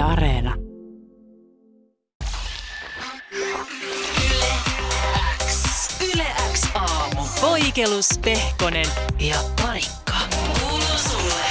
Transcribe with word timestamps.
Yle 0.00 0.08
Areena. 0.08 0.54
Yle 6.14 6.26
X 6.52 6.70
aamu. 6.74 7.22
Poikelus, 7.40 8.08
Pehkonen 8.24 8.86
ja 9.18 9.36
Parikka. 9.62 10.14
Kuuluu 10.60 10.80
sulle. 10.80 11.44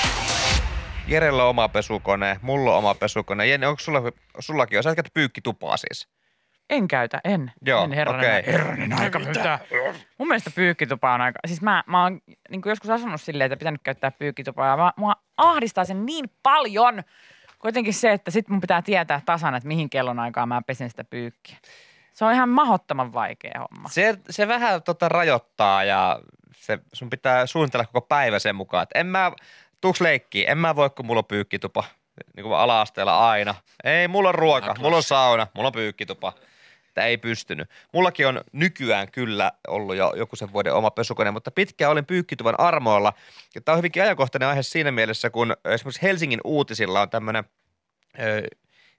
Jerellä 1.08 1.44
on 1.44 1.50
oma 1.50 1.70
pesukone, 1.70 2.40
mulla 2.42 2.72
on 2.72 2.78
oma 2.78 2.96
pesukone. 2.96 3.48
Jenni, 3.48 3.66
onko 3.66 3.80
sulla, 3.80 4.02
sullakin 4.40 4.78
on? 4.78 4.84
Sä 4.84 4.96
käytä 4.96 5.10
pyykkitupaa 5.14 5.78
siis. 5.78 6.08
En 6.70 6.88
käytä, 6.88 7.22
en. 7.24 7.52
Joo, 7.66 7.84
en 7.84 7.92
herranen, 7.92 8.32
aika. 8.32 8.52
herranen 8.52 8.94
aika. 8.94 9.20
Mitä? 9.20 9.60
Mun 10.18 10.28
mielestä 10.28 10.52
pyykkitupa 10.56 11.14
on 11.14 11.22
aika... 11.22 11.40
Siis 11.48 11.62
mä, 11.62 11.84
mä 11.88 12.04
oon 12.04 12.20
niin 12.50 12.62
joskus 12.66 12.90
asunut 12.90 13.22
silleen, 13.22 13.46
että 13.46 13.60
pitänyt 13.60 13.82
käyttää 13.84 14.12
pyykkitupaa. 14.12 14.68
Ja 14.68 14.78
mä, 14.78 14.94
mua 14.98 15.16
ahdistaa 15.38 15.86
sen 15.86 16.06
niin 16.06 16.26
paljon. 16.44 17.04
Kuitenkin 17.60 17.94
se, 17.94 18.12
että 18.12 18.32
sit 18.32 18.50
mun 18.50 18.62
pitää 18.62 18.82
tietää 18.82 19.22
tasan, 19.26 19.56
että 19.56 19.68
mihin 19.68 19.90
kellonaikaan 19.90 20.48
mä 20.48 20.62
pesen 20.68 20.90
sitä 20.90 21.04
pyykkiä. 21.04 21.58
Se 22.14 22.26
on 22.26 22.34
ihan 22.34 22.50
mahottoman 22.50 23.14
vaikea 23.14 23.60
homma. 23.60 23.90
Se, 23.90 24.18
se 24.30 24.48
vähän 24.48 24.84
tota 24.84 25.10
rajoittaa 25.10 25.84
ja 25.84 26.20
se, 26.56 26.80
sun 26.94 27.10
pitää 27.10 27.46
suunnitella 27.46 27.86
koko 27.86 28.02
päivä 28.02 28.40
sen 28.40 28.56
mukaan, 28.56 28.84
että 28.84 29.00
en 29.00 29.06
mä, 29.06 29.32
tuuks 29.82 30.02
leikkiä, 30.02 30.52
en 30.52 30.58
mä 30.58 30.76
voi, 30.76 30.90
kun 30.90 31.06
mulla 31.06 31.20
on 31.20 31.26
pyykkitupa. 31.26 31.84
Niin 32.36 32.44
kuin 32.44 32.56
ala-asteella 32.56 33.30
aina. 33.30 33.56
Ei, 33.84 34.08
mulla 34.08 34.30
on 34.30 34.36
ruoka, 34.36 34.76
mulla 34.80 34.98
on 34.98 35.04
sauna, 35.04 35.48
mulla 35.54 35.68
on 35.68 35.74
pyykkitupa. 35.74 36.34
Että 37.00 37.08
ei 37.08 37.18
pystynyt. 37.18 37.70
Mullakin 37.94 38.28
on 38.28 38.42
nykyään 38.52 39.12
kyllä 39.12 39.52
ollut 39.68 39.96
jo 39.96 40.14
joku 40.16 40.36
sen 40.36 40.54
vuoden 40.54 40.74
oma 40.74 40.92
pesukone, 40.92 41.32
mutta 41.32 41.52
pitkään 41.52 41.92
olin 41.92 42.06
pyykkituvan 42.06 42.60
armoilla. 42.60 43.14
Ja 43.56 43.62
tämä 43.62 43.74
on 43.74 43.78
hyvinkin 43.78 44.04
ajankohtainen 44.04 44.50
aihe 44.50 44.64
siinä 44.64 44.92
mielessä, 44.92 45.30
kun 45.30 45.56
esimerkiksi 45.66 46.02
Helsingin 46.02 46.42
uutisilla 46.44 47.02
on 47.02 47.10
tämmöinen 47.10 47.44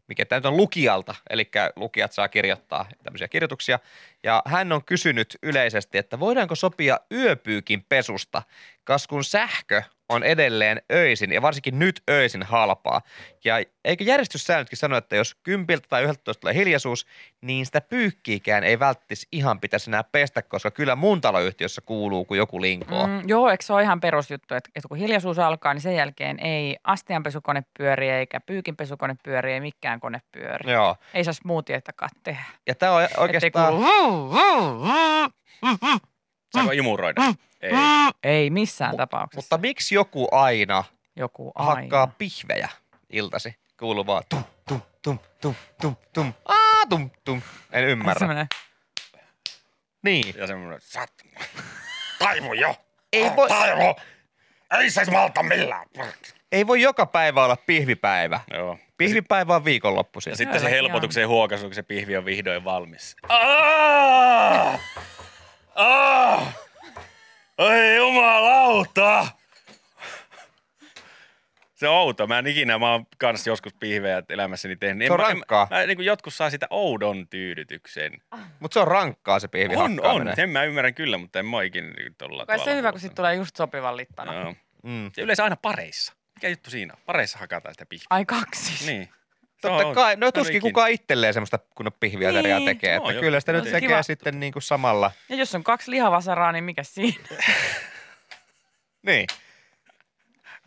mikä 0.09 0.25
tämä 0.27 0.39
nyt 0.39 0.47
on 0.47 0.57
lukijalta, 0.57 1.15
eli 1.31 1.51
lukijat 1.77 2.13
saa 2.13 2.29
kirjoittaa 2.29 2.87
tämmöisiä 3.03 3.29
kirjoituksia. 3.29 3.79
Ja 4.25 4.43
hän 4.47 4.73
on 4.73 4.85
kysynyt 4.85 5.39
yleisesti, 5.43 5.99
että 5.99 6.21
voidaanko 6.21 6.55
sopia 6.55 7.01
yöpyykin 7.13 7.85
pesusta, 7.89 8.43
kas 8.85 9.07
kun 9.07 9.25
sähkö 9.25 9.83
on 10.11 10.23
edelleen 10.23 10.83
öisin 10.93 11.33
ja 11.33 11.43
varsinkin 11.43 11.79
nyt 11.79 12.03
öisin 12.11 12.43
halpaa. 12.43 13.01
Ja 13.45 13.55
eikö 13.85 14.05
järjestyssäännötkin 14.05 14.79
sano, 14.79 14.97
että 14.97 15.17
jos 15.17 15.35
kympiltä 15.35 15.87
tai 15.89 16.03
11 16.03 16.41
tulee 16.41 16.55
hiljaisuus, 16.55 17.07
niin 17.41 17.67
sitä 17.67 17.81
pyykkiikään 17.81 18.65
ei 18.65 18.79
välttis 18.79 19.29
ihan 19.33 19.61
pitäisi 19.61 19.91
enää 19.91 20.05
pestä, 20.05 20.43
koska 20.43 20.71
kyllä 20.71 20.97
mun 20.97 21.21
taloyhtiössä 21.21 21.81
kuuluu, 21.81 22.25
kun 22.25 22.37
joku 22.37 22.61
linkoo. 22.61 23.07
Mm. 23.07 23.23
Joo, 23.27 23.51
eikö 23.51 23.65
se 23.65 23.73
ole 23.73 23.83
ihan 23.83 24.01
perusjuttu, 24.01 24.55
että, 24.55 24.71
että 24.75 24.89
kun 24.89 24.99
hiljaisuus 24.99 25.39
alkaa, 25.39 25.75
niin 25.75 25.83
sen 25.83 25.97
jälkeen 25.97 26.41
ei 26.41 26.77
astianpesukone 26.85 27.63
pyöri, 27.79 28.11
eikä 28.11 28.41
pyykinpesukone 28.41 29.17
pyöri, 29.25 29.53
ei 29.53 29.61
mikään 29.61 30.01
kone 30.01 30.23
pyöri. 30.33 30.73
Joo. 30.73 30.97
Ei 31.15 31.25
saa 31.25 31.33
smoothietakaan 31.33 32.11
tehdä. 32.23 32.45
Ja 32.67 32.75
tämä 32.75 32.93
on 32.93 33.09
oikeastaan... 33.17 33.75
kuulu, 33.75 33.87
Saanko 36.53 36.73
imuroida? 36.73 37.23
Ei. 37.61 37.73
ei 38.23 38.51
missään 38.51 38.97
tapauksessa. 38.97 39.39
Mutta 39.41 39.59
miksi 39.59 39.95
joku 39.95 40.29
aina 40.33 40.85
Joku 41.17 41.53
aina. 41.55 41.75
hakkaa 41.81 42.07
pihvejä 42.07 42.69
iltasi. 43.11 43.55
Kuuluu 43.79 44.07
vaan 44.07 44.23
tum, 44.29 44.45
tum, 44.69 44.81
tum, 45.03 45.19
tum, 45.41 45.55
tum, 45.81 45.97
tum, 46.13 46.33
aa, 46.45 46.87
tum, 46.89 47.11
tum. 47.25 47.43
En 47.73 47.85
ymmärrä. 47.85 48.19
Semmoinen, 48.19 48.47
Niin. 50.05 50.35
Ja 50.39 50.47
semmoinen, 50.47 50.81
sat... 50.83 51.13
Taivu 52.19 52.53
jo! 52.53 52.77
Ei 53.13 53.31
voi, 53.37 53.49
Taivu! 53.49 53.97
Ei 54.79 54.91
se 54.91 55.05
malta 55.11 55.43
millään. 55.43 55.87
Ei 56.53 56.67
voi 56.67 56.83
joka 56.83 57.07
päivä 57.07 57.45
olla 57.45 57.57
pihvipäivä. 57.57 58.41
Joo. 58.55 58.79
Pihvipäivä 58.97 59.55
on 59.55 59.65
viikonloppu 59.65 60.21
Ja 60.27 60.37
sitten 60.37 60.61
se 60.61 60.71
helpotuksen 60.71 61.29
huokaisu, 61.29 61.65
kun 61.67 61.75
se 61.75 61.83
pihvi 61.83 62.17
on 62.17 62.25
vihdoin 62.25 62.65
valmis. 62.65 63.17
Ah! 63.29 64.81
Ah! 65.75 66.57
Oi 67.59 67.97
jumalauta! 67.97 69.27
Se 71.75 71.89
on 71.89 71.95
outo. 71.95 72.27
Mä 72.27 72.39
en 72.39 72.47
ikinä, 72.47 72.79
mä 72.79 72.93
oon 72.93 73.07
kans 73.19 73.47
joskus 73.47 73.75
pihvejä 73.75 74.23
elämässäni 74.29 74.77
tehnyt. 74.77 75.07
Se 75.07 75.13
on 75.13 75.21
En 75.21 75.27
rankkaa. 75.27 75.67
Mä, 75.71 75.77
mä, 75.77 75.87
niin 75.87 75.97
kuin 75.97 76.07
jotkut 76.07 76.35
saa 76.35 76.51
sitä 76.51 76.67
oudon 76.71 77.29
tyydytyksen. 77.29 78.13
Mutta 78.61 78.75
se 78.75 78.81
on 78.81 78.89
rankkaa 78.89 79.41
se 79.41 79.49
pihvi 79.49 79.77
On, 79.77 80.01
on. 80.03 80.33
Sen 80.37 80.51
mä 80.51 80.65
ymmärrän 80.65 80.95
kyllä, 80.95 81.19
mutta 81.19 81.39
en 81.39 81.47
mä 81.47 81.63
ikinä 81.63 81.91
niin 81.91 82.15
tolla 82.19 82.47
kai 82.47 82.59
se 82.59 82.65
tavalla 82.65 82.77
hyvä, 82.77 82.91
kun 82.93 83.01
sit 83.01 83.15
tulee 83.15 83.35
just 83.35 83.57
sopivan 83.57 83.97
littana. 83.97 84.35
Joo. 84.35 84.55
Mm. 84.83 85.11
Se 85.15 85.23
yleensä 85.23 85.45
aina 85.45 85.57
pareissa. 85.57 86.20
Mikä 86.41 86.49
juttu 86.49 86.71
siinä 86.71 86.95
on? 86.95 87.01
Pareissa 87.07 87.39
hakataan 87.39 87.75
sitä 87.75 87.87
pihviä. 87.87 88.07
Ai 88.11 88.25
kaksi. 88.25 88.87
Niin. 88.87 89.09
Totta 89.61 89.87
on- 89.87 89.95
kai, 89.95 90.17
no 90.17 90.33
tuskin 90.33 90.61
kukaan 90.61 90.91
itselleen 90.91 91.35
semmoista 91.35 91.59
kunnon 91.75 91.93
pihviateriaa 92.01 92.59
Niin. 92.59 92.67
tekee. 92.69 92.95
Joo, 92.95 93.05
Että 93.05 93.13
joo. 93.13 93.21
kyllä 93.21 93.41
sitä 93.41 93.53
nyt 93.53 93.61
Tosi 93.63 93.73
tekee 93.73 93.89
kiva. 93.89 94.03
sitten 94.03 94.41
niin 94.41 94.53
kuin 94.53 94.63
samalla. 94.63 95.11
Ja 95.29 95.37
jos 95.37 95.55
on 95.55 95.65
kaksi 95.65 95.91
lihavasaraa, 95.91 96.53
niin 96.53 96.65
mikä 96.65 96.83
siinä? 96.83 97.15
Niin. 99.07 99.27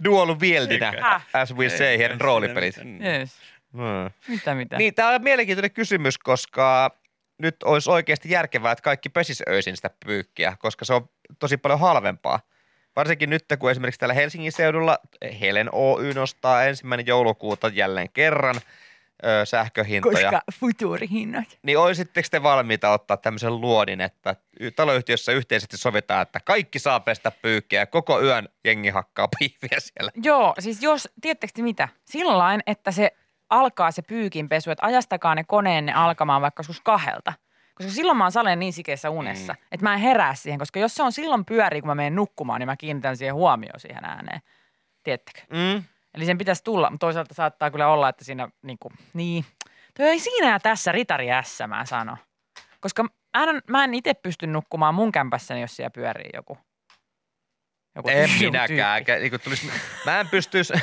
Dual 0.03 0.39
wieldinä, 0.39 0.89
Eikä. 0.89 1.21
as 1.33 1.55
we 1.55 1.69
say, 1.69 1.97
heidän 1.97 2.21
roolipelit. 2.21 2.75
Yes. 2.77 3.35
Hmm. 3.71 4.11
Mitä 4.27 4.55
mitä? 4.55 4.77
Niin, 4.77 4.93
tämä 4.93 5.09
on 5.09 5.23
mielenkiintoinen 5.23 5.71
kysymys, 5.71 6.17
koska 6.17 6.97
nyt 7.37 7.55
olisi 7.63 7.89
oikeasti 7.91 8.29
järkevää, 8.29 8.71
että 8.71 8.81
kaikki 8.81 9.09
pesis 9.09 9.43
öisin 9.49 9.75
sitä 9.75 9.89
pyykkiä, 10.05 10.55
koska 10.59 10.85
se 10.85 10.93
on 10.93 11.09
tosi 11.39 11.57
paljon 11.57 11.79
halvempaa. 11.79 12.39
Varsinkin 12.95 13.29
nyt, 13.29 13.45
kun 13.59 13.71
esimerkiksi 13.71 13.99
täällä 13.99 14.13
Helsingin 14.13 14.51
seudulla 14.51 14.97
Helen 15.41 15.69
Oy 15.71 16.13
nostaa 16.13 16.63
ensimmäinen 16.63 17.07
joulukuuta 17.07 17.67
jälleen 17.67 18.09
kerran 18.09 18.55
ö, 19.25 19.45
sähköhintoja. 19.45 20.31
Koska 20.31 20.41
futuurihinnat. 20.59 21.59
Niin 21.63 21.77
olisitteko 21.77 22.27
te 22.31 22.43
valmiita 22.43 22.89
ottaa 22.89 23.17
tämmöisen 23.17 23.61
luodin, 23.61 24.01
että 24.01 24.35
taloyhtiössä 24.75 25.31
yhteisesti 25.31 25.77
sovitaan, 25.77 26.21
että 26.21 26.39
kaikki 26.39 26.79
saa 26.79 26.99
pestä 26.99 27.31
pyykkiä 27.31 27.85
koko 27.85 28.21
yön 28.21 28.49
jengi 28.63 28.89
hakkaa 28.89 29.27
pihviä 29.39 29.79
siellä. 29.79 30.11
Joo, 30.23 30.53
siis 30.59 30.81
jos, 30.81 31.09
tiedättekö 31.21 31.53
te 31.55 31.61
mitä? 31.61 31.87
Sillain, 32.05 32.63
että 32.67 32.91
se 32.91 33.11
alkaa 33.49 33.91
se 33.91 34.01
pyykinpesu, 34.01 34.71
että 34.71 34.85
ajastakaa 34.85 35.35
ne 35.35 35.43
koneenne 35.43 35.93
alkamaan 35.93 36.41
vaikka 36.41 36.59
joskus 36.59 36.81
kahdelta. 36.81 37.33
Koska 37.75 37.91
silloin 37.91 38.17
mä 38.17 38.23
oon 38.23 38.31
saleen 38.31 38.59
niin 38.59 38.73
sikeessä 38.73 39.09
unessa, 39.09 39.53
mm. 39.53 39.59
että 39.71 39.83
mä 39.83 39.93
en 39.93 39.99
herää 39.99 40.35
siihen, 40.35 40.59
koska 40.59 40.79
jos 40.79 40.95
se 40.95 41.03
on 41.03 41.11
silloin 41.11 41.45
pyörii, 41.45 41.81
kun 41.81 41.87
mä 41.87 41.95
menen 41.95 42.15
nukkumaan, 42.15 42.59
niin 42.59 42.67
mä 42.67 42.77
kiinnitän 42.77 43.17
siihen 43.17 43.35
huomioon 43.35 43.79
siihen 43.79 44.05
ääneen. 44.05 44.41
Tiedättekö? 45.03 45.41
Mm. 45.49 45.83
Eli 46.13 46.25
sen 46.25 46.37
pitäisi 46.37 46.63
tulla, 46.63 46.89
mutta 46.89 47.05
toisaalta 47.05 47.33
saattaa 47.33 47.71
kyllä 47.71 47.87
olla, 47.87 48.09
että 48.09 48.23
siinä 48.25 48.47
niin 48.61 48.77
kuin, 48.79 48.93
niin. 49.13 49.45
Toi 49.97 50.05
ei 50.05 50.19
siinä 50.19 50.49
ja 50.51 50.59
tässä 50.59 50.91
ritari 50.91 51.31
ässä, 51.31 51.67
mä 51.67 51.85
sanon. 51.85 52.17
Koska 52.79 53.03
mä 53.03 53.09
en, 53.43 53.61
mä 53.69 53.83
en 53.83 53.93
itse 53.93 54.13
pysty 54.13 54.47
nukkumaan 54.47 54.95
mun 54.95 55.11
kämpässäni, 55.11 55.61
jos 55.61 55.75
siellä 55.75 55.89
pyörii 55.89 56.29
joku. 56.33 56.57
joku 57.95 58.09
En 58.09 58.29
minäkään. 58.39 59.03
tyyppi. 59.05 59.27
Kä- 59.27 59.31
Niin 59.31 59.41
tulis, 59.41 59.69
mä 60.05 60.19
en 60.19 60.27
pystyisi 60.29 60.73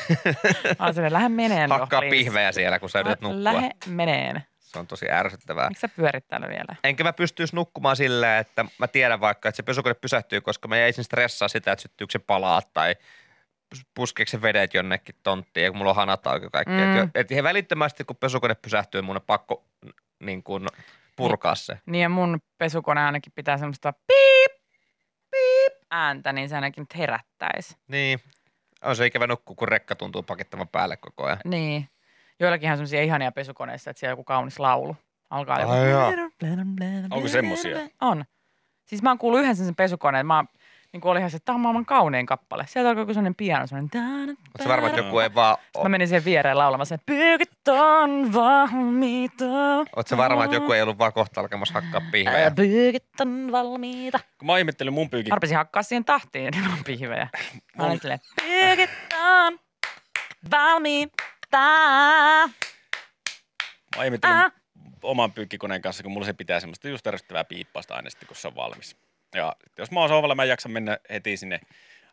Mä 0.78 0.93
silleen, 0.93 1.12
lähde 1.12 1.28
meneen. 1.28 1.71
hakkaa 1.71 2.01
pihvejä 2.01 2.53
siellä, 2.53 2.78
kun 2.78 2.91
sä 2.91 3.01
yrität 3.01 3.21
nukkua. 3.21 3.45
Lähde 3.45 3.71
meneen. 3.87 4.43
Se 4.72 4.78
on 4.78 4.86
tosi 4.86 5.10
ärsyttävää. 5.10 5.69
Miksi 5.69 5.81
sä 5.81 5.88
pyörit 5.88 6.28
täällä 6.28 6.48
vielä? 6.48 6.76
Enkä 6.84 7.04
mä 7.04 7.12
pystyisi 7.12 7.56
nukkumaan 7.56 7.97
silleen, 7.97 8.41
että 8.41 8.64
mä 8.78 8.88
tiedän 8.88 9.20
vaikka, 9.20 9.48
että 9.48 9.56
se 9.56 9.62
pesukone 9.62 9.94
pysähtyy, 9.94 10.41
koska 10.41 10.69
mä 10.69 10.76
jäisin 10.76 11.04
stressaa 11.04 11.48
sitä, 11.48 11.72
että 11.72 11.82
syttyykö 11.82 12.12
se 12.12 12.19
palaa 12.19 12.62
tai 12.75 12.97
puskeeko 13.94 14.30
se 14.30 14.42
vedet 14.42 14.75
jonnekin 14.75 15.14
tonttiin, 15.22 15.64
ja 15.64 15.70
kun 15.70 15.78
mulla 15.78 15.91
on 15.91 15.97
hanat 15.97 16.26
auki 16.26 16.48
kaikki. 16.53 16.72
Mm. 16.72 17.00
Mm. 17.00 17.10
Et 17.14 17.30
ihan 17.30 17.44
välittömästi, 17.44 18.04
kun 18.04 18.16
pesukone 18.16 18.54
pysähtyy, 18.54 19.03
mun 19.03 19.16
on 19.16 19.22
pakko 19.22 19.64
niin 20.20 20.42
kuin, 20.42 20.66
purkaa 21.16 21.54
se. 21.54 21.78
Niin 21.86 22.03
ja 22.03 22.09
mun 22.09 22.41
pesukone 22.59 23.00
ainakin 23.00 23.32
pitää 23.32 23.59
semmoista 23.59 23.92
piip, 23.92 24.62
piip 25.30 25.72
ääntä, 25.91 26.32
niin 26.32 26.48
se 26.48 26.54
ainakin 26.54 26.82
nyt 26.82 26.97
herättäisi. 26.97 27.76
Niin. 27.88 28.20
On 28.82 28.97
se 28.97 29.06
ikävä 29.06 29.26
nukkua, 29.26 29.56
kun 29.56 29.69
rekka 29.69 29.94
tuntuu 29.94 30.22
pakittavan 30.22 30.69
päälle 30.69 30.97
koko 30.97 31.25
ajan. 31.25 31.38
Niin. 31.44 31.88
Joillakin 32.41 32.71
on 32.71 32.77
semmoisia 32.77 33.03
ihania 33.03 33.33
pesukoneissa, 33.33 33.91
että 33.91 34.01
siellä 34.01 34.10
on 34.10 34.13
joku 34.13 34.25
kaunis 34.25 34.59
laulu. 34.59 34.97
Alkaa 35.31 35.60
joku... 35.60 35.72
Ai 35.72 35.91
jaa. 35.91 36.13
Onko 37.10 37.28
semmosia? 37.28 37.78
On. 38.01 38.25
Siis 38.84 39.03
mä 39.03 39.10
oon 39.10 39.19
kuullut 39.19 39.41
yhden 39.41 39.57
sen 39.57 39.77
pesukoneen, 39.77 40.27
mä 40.27 40.45
niin 40.92 41.01
kuin 41.01 41.13
oli 41.13 41.19
ihan 41.19 41.31
se, 41.31 41.37
että 41.37 41.45
tämä 41.45 41.54
on 41.54 41.60
maailman 41.60 41.87
kaunein 41.87 42.27
kappale. 42.27 42.65
Sieltä 42.69 42.89
alkoi 42.89 43.03
joku 43.03 43.13
sellainen 43.15 43.34
piano, 43.34 43.66
sellainen... 43.66 43.91
Oletko 44.28 44.69
varma, 44.69 44.87
että 44.87 45.01
joku 45.01 45.19
ei 45.19 45.34
vaan... 45.34 45.57
Mä 45.83 45.89
menin 45.89 46.09
siihen 46.09 46.25
viereen 46.25 46.59
laulamaan 46.59 46.87
sen, 46.87 47.01
pyykit 47.07 47.69
on 47.69 48.33
valmiita. 48.33 49.45
Oletko 49.97 50.16
varma, 50.16 50.45
että 50.45 50.57
joku 50.57 50.72
ei 50.72 50.83
ollut 50.83 50.98
vaan 50.98 51.13
kohta 51.13 51.41
alkamassa 51.41 51.75
hakkaa 51.75 52.01
pihvejä? 52.13 52.51
Pyykit 52.51 53.21
on 53.21 53.48
valmiita. 53.53 54.21
Kun 54.39 54.47
mä 54.47 54.59
ihmettelin 54.59 54.93
mun 54.93 55.10
pyykin, 55.10 55.31
Mä 55.31 55.34
rupesin 55.34 55.57
hakkaa 55.57 55.83
siihen 55.83 56.04
tahtiin 56.04 56.59
ilman 56.59 56.84
pihvejä. 56.86 57.28
Mä 57.77 57.84
olin 57.84 58.01
silleen, 58.01 58.21
pyykit 58.43 58.91
on 59.25 59.59
valmiita. 60.51 61.22
Mä 63.97 64.04
ihmettelin 64.04 64.36
Ah. 64.36 64.52
oman 65.02 65.32
pyykkikoneen 65.32 65.82
kanssa, 65.82 66.02
kun 66.02 66.12
mulla 66.12 66.26
se 66.26 66.32
pitää 66.32 66.60
semmoista 66.60 66.88
just 66.88 67.06
ärsyttävää 67.06 67.44
piippausta 67.44 67.94
aina 67.94 68.10
sitten, 68.10 68.26
kun 68.26 68.36
se 68.36 68.48
on 68.48 68.54
valmis. 68.54 68.97
Ja 69.34 69.56
jos 69.78 69.91
mä 69.91 70.00
oon 70.00 70.08
sohvalla, 70.08 70.34
mä 70.34 70.42
en 70.42 70.48
jaksa 70.48 70.68
mennä 70.68 70.98
heti 71.10 71.36
sinne 71.36 71.60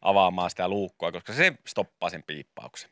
avaamaan 0.01 0.49
sitä 0.49 0.67
luukkua, 0.67 1.11
koska 1.11 1.33
se 1.33 1.53
stoppaa 1.67 2.09
sen 2.09 2.23
piippauksen. 2.23 2.89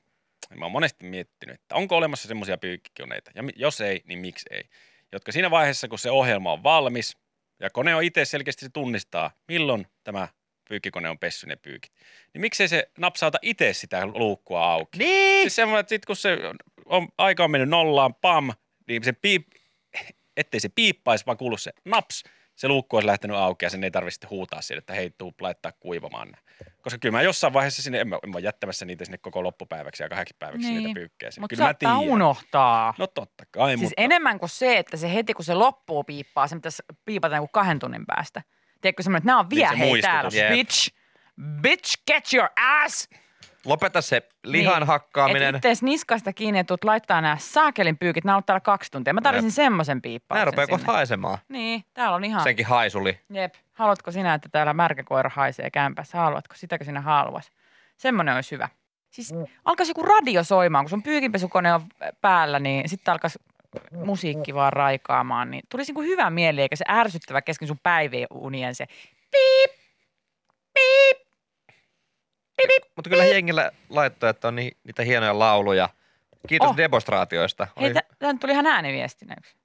Mä 0.56 0.66
oon 0.66 0.72
monesti 0.72 1.06
miettinyt, 1.06 1.56
että 1.56 1.76
onko 1.76 1.98
olemassa 1.98 2.28
semmoisia 2.28 2.58
pyykkikoneita, 2.58 3.32
ja 3.36 3.44
jos 3.56 3.82
ei, 3.82 4.02
niin 4.06 4.20
miksi 4.20 4.46
ei. 4.52 4.70
Jotka 5.12 5.32
siinä 5.32 5.52
vaiheessa, 5.52 5.88
kun 5.88 6.00
se 6.00 6.12
ohjelma 6.12 6.52
on 6.52 6.64
valmis, 6.64 7.18
ja 7.60 7.70
kone 7.70 7.96
on 7.96 8.04
itse 8.04 8.26
selkeästi 8.26 8.66
se 8.66 8.70
tunnistaa, 8.70 9.32
milloin 9.48 9.88
tämä 10.04 10.28
pyykkikone 10.70 11.10
on 11.10 11.20
pessy 11.20 11.48
ne 11.48 11.56
pyykit. 11.56 11.92
Niin 12.34 12.42
miksei 12.42 12.68
se 12.68 12.90
napsauta 12.98 13.38
itse 13.42 13.74
sitä 13.74 14.06
luukkua 14.06 14.72
auki? 14.72 14.98
Niin. 14.98 15.44
Siis 15.44 15.56
semmoinen, 15.56 15.80
että 15.80 15.90
sit 15.90 16.06
kun 16.06 16.16
se 16.16 16.38
on, 16.86 17.08
aika 17.18 17.44
on 17.44 17.52
mennyt 17.52 17.70
nollaan, 17.70 18.16
pam, 18.16 18.52
niin 18.88 19.04
se 19.04 19.14
piip, 19.14 19.48
ettei 20.38 20.60
se 20.60 20.70
piippaisi, 20.70 21.26
vaan 21.26 21.38
kuulu 21.38 21.58
se 21.58 21.72
naps, 21.86 22.24
se 22.56 22.68
luukku 22.68 22.96
olisi 22.96 23.08
lähtenyt 23.08 23.38
auki 23.38 23.66
ja 23.66 23.70
sen 23.70 23.84
ei 23.84 23.92
tarvitse 23.92 24.28
huutaa 24.30 24.62
siitä, 24.62 24.80
että 24.80 24.94
hei, 24.94 25.10
tuu 25.10 25.34
laittaa 25.42 25.72
kuivamaan. 25.80 26.32
Koska 26.82 27.00
kyllä 27.00 27.18
mä 27.18 27.22
jossain 27.22 27.54
vaiheessa 27.54 27.82
sinne, 27.82 28.00
en 28.00 28.08
mä, 28.08 28.20
en 28.24 28.30
mä 28.30 28.40
jättämässä 28.40 28.86
niitä 28.86 29.06
sinne 29.06 29.18
koko 29.18 29.44
loppupäiväksi 29.44 30.04
ja 30.04 30.10
kahdeksi 30.10 30.36
päiväksi 30.40 30.68
Niin. 30.68 30.84
niitä 30.84 31.00
pyykkejä 31.00 31.32
sinne. 31.32 31.44
Mutta 31.44 31.56
Kyllä 31.56 31.64
mä 31.64 31.68
saattaa 31.68 32.00
unohtaa. 32.00 32.94
No 32.98 33.08
totta 33.08 33.44
kai, 33.52 33.70
Siis 33.72 33.82
mutta 33.82 34.02
enemmän 34.02 34.40
kuin 34.40 34.50
se, 34.50 34.78
että 34.78 34.98
se 34.98 35.14
heti 35.14 35.34
kun 35.34 35.46
se 35.46 35.54
loppuu 35.54 36.04
piippaa, 36.04 36.48
se 36.48 36.56
pitäisi 36.56 36.84
piipata 37.06 37.36
joku 37.36 37.48
kahden 37.48 37.80
tunnin 37.80 38.06
päästä. 38.06 38.42
Tiedätkö 38.82 39.04
semmoinen, 39.04 39.18
että 39.22 39.28
nämä 39.28 39.40
on 39.40 39.46
Niin, 39.50 39.56
vielä 39.56 39.72
se 39.72 39.78
hei 39.80 39.90
muistutus. 39.90 40.34
täällä, 40.34 40.38
Jep. 40.38 40.50
bitch. 40.52 40.92
Bitch, 41.62 41.96
get 42.08 42.34
your 42.34 42.50
ass! 42.84 43.10
Lopeta 43.66 44.02
se 44.02 44.22
lihan 44.44 44.80
Niin. 44.80 44.88
hakkaaminen. 44.88 45.50
Et 45.50 45.56
ittees 45.56 45.84
niskasta 45.84 46.34
kiinni, 46.34 46.60
että 46.60 46.76
laittaa 46.84 47.22
nämä 47.22 47.38
saakelin 47.40 47.98
pyykit, 47.98 48.24
nämä 48.24 48.34
on 48.34 48.36
ollut 48.36 48.46
täällä 48.46 48.60
kaksi 48.60 48.92
tuntia. 48.92 49.14
Mä 49.14 49.22
tarvitsin 49.22 49.52
semmoisen 49.52 50.02
piippauksen 50.02 50.42
Nämä 50.42 50.46
rupeaa 50.46 50.68
kohta 50.68 50.92
haisemaan. 50.92 51.38
Niin, 51.50 51.84
täällä 51.94 52.16
on 52.16 52.24
ihan... 52.24 52.44
Senkin 52.44 52.66
haisuli. 52.66 53.20
Jep. 53.30 53.54
Haluatko 53.74 54.12
sinä, 54.12 54.34
että 54.34 54.50
täällä 54.52 54.74
märkäkoira 54.74 55.32
haisee 55.34 55.70
kämpässä? 55.72 56.18
Haluatko? 56.18 56.56
Sitäkö 56.56 56.84
sinä 56.86 57.02
haluaisi? 57.02 57.52
Semmoinen 57.98 58.36
olisi 58.36 58.52
hyvä. 58.52 58.70
Siis 59.10 59.34
alkaisi 59.66 59.90
joku 59.90 60.02
radio 60.04 60.44
soimaan, 60.44 60.86
kun 60.86 60.90
sun 60.90 61.04
pyykinpesukone 61.04 61.74
on 61.74 61.82
päällä, 62.22 62.60
niin 62.60 62.90
sitten 62.90 63.12
alkaisi 63.12 63.40
musiikki 63.92 64.54
vaan 64.54 64.74
raikaamaan. 64.74 65.52
Niin 65.52 65.64
tulisi 65.72 65.94
niin 65.94 66.06
hyvä 66.06 66.30
mieli, 66.30 66.62
eikä 66.62 66.76
se 66.76 66.86
ärsyttävä 66.90 67.42
kesken 67.42 67.68
sun 67.68 67.80
päivien 67.84 68.28
unien 68.34 68.76
se 68.76 68.86
piip, 69.32 69.72
piip, 70.74 71.18
piip, 72.58 72.68
piip. 72.68 72.84
Mutta 72.96 73.10
kyllä 73.10 73.26
jengillä 73.26 73.72
laittoi, 73.90 74.30
että 74.30 74.48
on 74.48 74.56
ni- 74.56 74.78
niitä 74.84 75.04
hienoja 75.04 75.40
lauluja. 75.40 75.90
Kiitos 76.48 76.70
Oh. 76.70 76.78
demonstraatioista. 76.78 77.68
Hei, 77.82 77.94
tä- 77.94 78.04
tänne 78.20 78.40
tuli 78.40 78.52
ihan 78.52 78.66
ääniviestinä 78.66 79.36
yksi. 79.38 79.56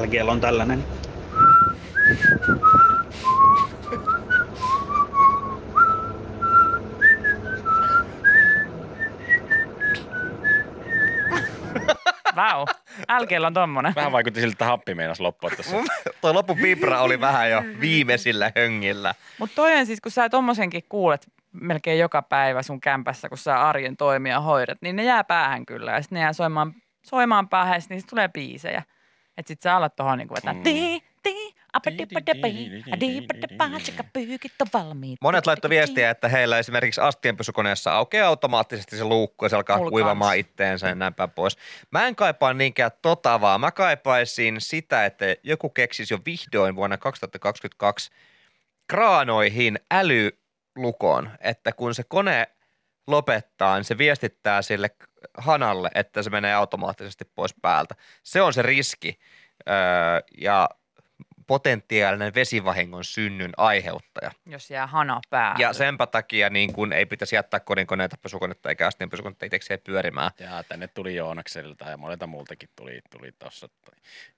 LGL 0.00 0.28
on 0.28 0.40
tällainen. 0.40 0.84
Vau, 12.36 12.66
LGllä 13.20 13.46
on 13.46 13.54
tommonen. 13.54 13.92
vähän 13.96 14.12
vaikutti 14.12 14.40
siltä, 14.40 14.52
että 14.54 14.64
happi 14.64 14.94
meinas 14.94 15.20
loppua 15.20 15.50
tuossa. 15.50 15.76
Toi 16.20 16.32
lopun 16.34 16.62
vibra 16.62 17.00
oli 17.00 17.20
vähän 17.20 17.50
jo 17.50 17.62
viimeisillä 17.80 18.52
höngillä. 18.56 19.14
Mutta 19.38 19.54
toi 19.54 19.76
on 19.78 19.86
siis, 19.86 20.00
kun 20.00 20.12
sä 20.12 20.28
tommosenkin 20.28 20.84
kuulet 20.88 21.26
melkein 21.52 21.98
joka 21.98 22.22
päivä 22.22 22.62
sun 22.62 22.80
kämpässä, 22.80 23.28
kun 23.28 23.38
sä 23.38 23.68
arjen 23.68 23.96
toimia 23.96 24.40
hoidat, 24.40 24.78
niin 24.80 24.96
ne 24.96 25.04
jää 25.04 25.24
päähän 25.24 25.66
kyllä. 25.66 25.92
Ja 25.92 26.02
sitten 26.02 26.16
ne 26.16 26.20
jää 26.20 26.32
soimaan, 26.32 26.74
soimaan 27.06 27.48
päähän, 27.48 27.74
ja 27.74 27.80
sit 27.80 27.90
niistä 27.90 28.10
tulee 28.10 28.28
biisejä. 28.28 28.82
Että 29.36 29.48
sit 29.48 29.62
sä 29.62 29.76
alat 29.76 29.96
tohon 29.96 30.18
niinku 30.18 30.34
vetää. 30.34 30.52
Mm. 30.52 30.62
On 31.74 31.80
valmiit. 34.72 35.18
Monet 35.20 35.46
laittoi 35.46 35.70
viestiä, 35.70 36.10
että 36.10 36.28
heillä 36.28 36.58
esimerkiksi 36.58 37.00
astienpesukoneessa 37.00 37.92
aukeaa 37.92 38.28
automaattisesti 38.28 38.96
se 38.96 39.04
luukku 39.04 39.44
ja 39.44 39.48
se 39.48 39.56
alkaa 39.56 39.76
Mulla 39.76 39.90
kuivamaan 39.90 40.30
kans. 40.30 40.40
itteensä 40.40 40.88
ja 40.88 40.94
näin 40.94 41.14
päin 41.14 41.30
pois. 41.30 41.56
Mä 41.90 42.06
en 42.06 42.16
kaipaa 42.16 42.54
niinkään 42.54 42.90
tota 43.02 43.40
vaan. 43.40 43.60
Mä 43.60 43.70
kaipaisin 43.70 44.60
sitä, 44.60 45.04
että 45.04 45.24
joku 45.42 45.70
keksisi 45.70 46.14
jo 46.14 46.18
vihdoin 46.26 46.76
vuonna 46.76 46.98
2022 46.98 48.10
kraanoihin 48.86 49.78
älylukon, 49.90 51.30
että 51.40 51.72
kun 51.72 51.94
se 51.94 52.02
kone 52.08 52.46
lopettaa, 53.06 53.76
niin 53.76 53.84
se 53.84 53.98
viestittää 53.98 54.62
sille 54.62 54.90
hanalle, 55.38 55.90
että 55.94 56.22
se 56.22 56.30
menee 56.30 56.54
automaattisesti 56.54 57.24
pois 57.34 57.54
päältä. 57.62 57.94
Se 58.22 58.42
on 58.42 58.52
se 58.52 58.62
riski 58.62 59.18
öö, 59.68 59.74
ja 60.38 60.68
potentiaalinen 61.46 62.34
vesivahingon 62.34 63.04
synnyn 63.04 63.52
aiheuttaja. 63.56 64.30
Jos 64.46 64.70
jää 64.70 64.86
hana 64.86 65.20
päähän. 65.30 65.60
Ja 65.60 65.72
senpä 65.72 66.06
takia 66.06 66.50
niin 66.50 66.72
kun 66.72 66.92
ei 66.92 67.06
pitäisi 67.06 67.36
jättää 67.36 67.60
kodinkoneita, 67.60 68.16
pesukonetta 68.22 68.68
eikä 68.68 68.86
astianpesukonetta 68.86 69.46
itsekseen 69.46 69.80
pyörimään. 69.84 70.30
Ja 70.38 70.62
tänne 70.68 70.88
tuli 70.88 71.14
Joonakselta 71.14 71.84
ja 71.84 71.96
monelta 71.96 72.26
muultakin 72.26 72.68
tuli, 72.76 73.00
tuli 73.18 73.32
tuossa 73.38 73.68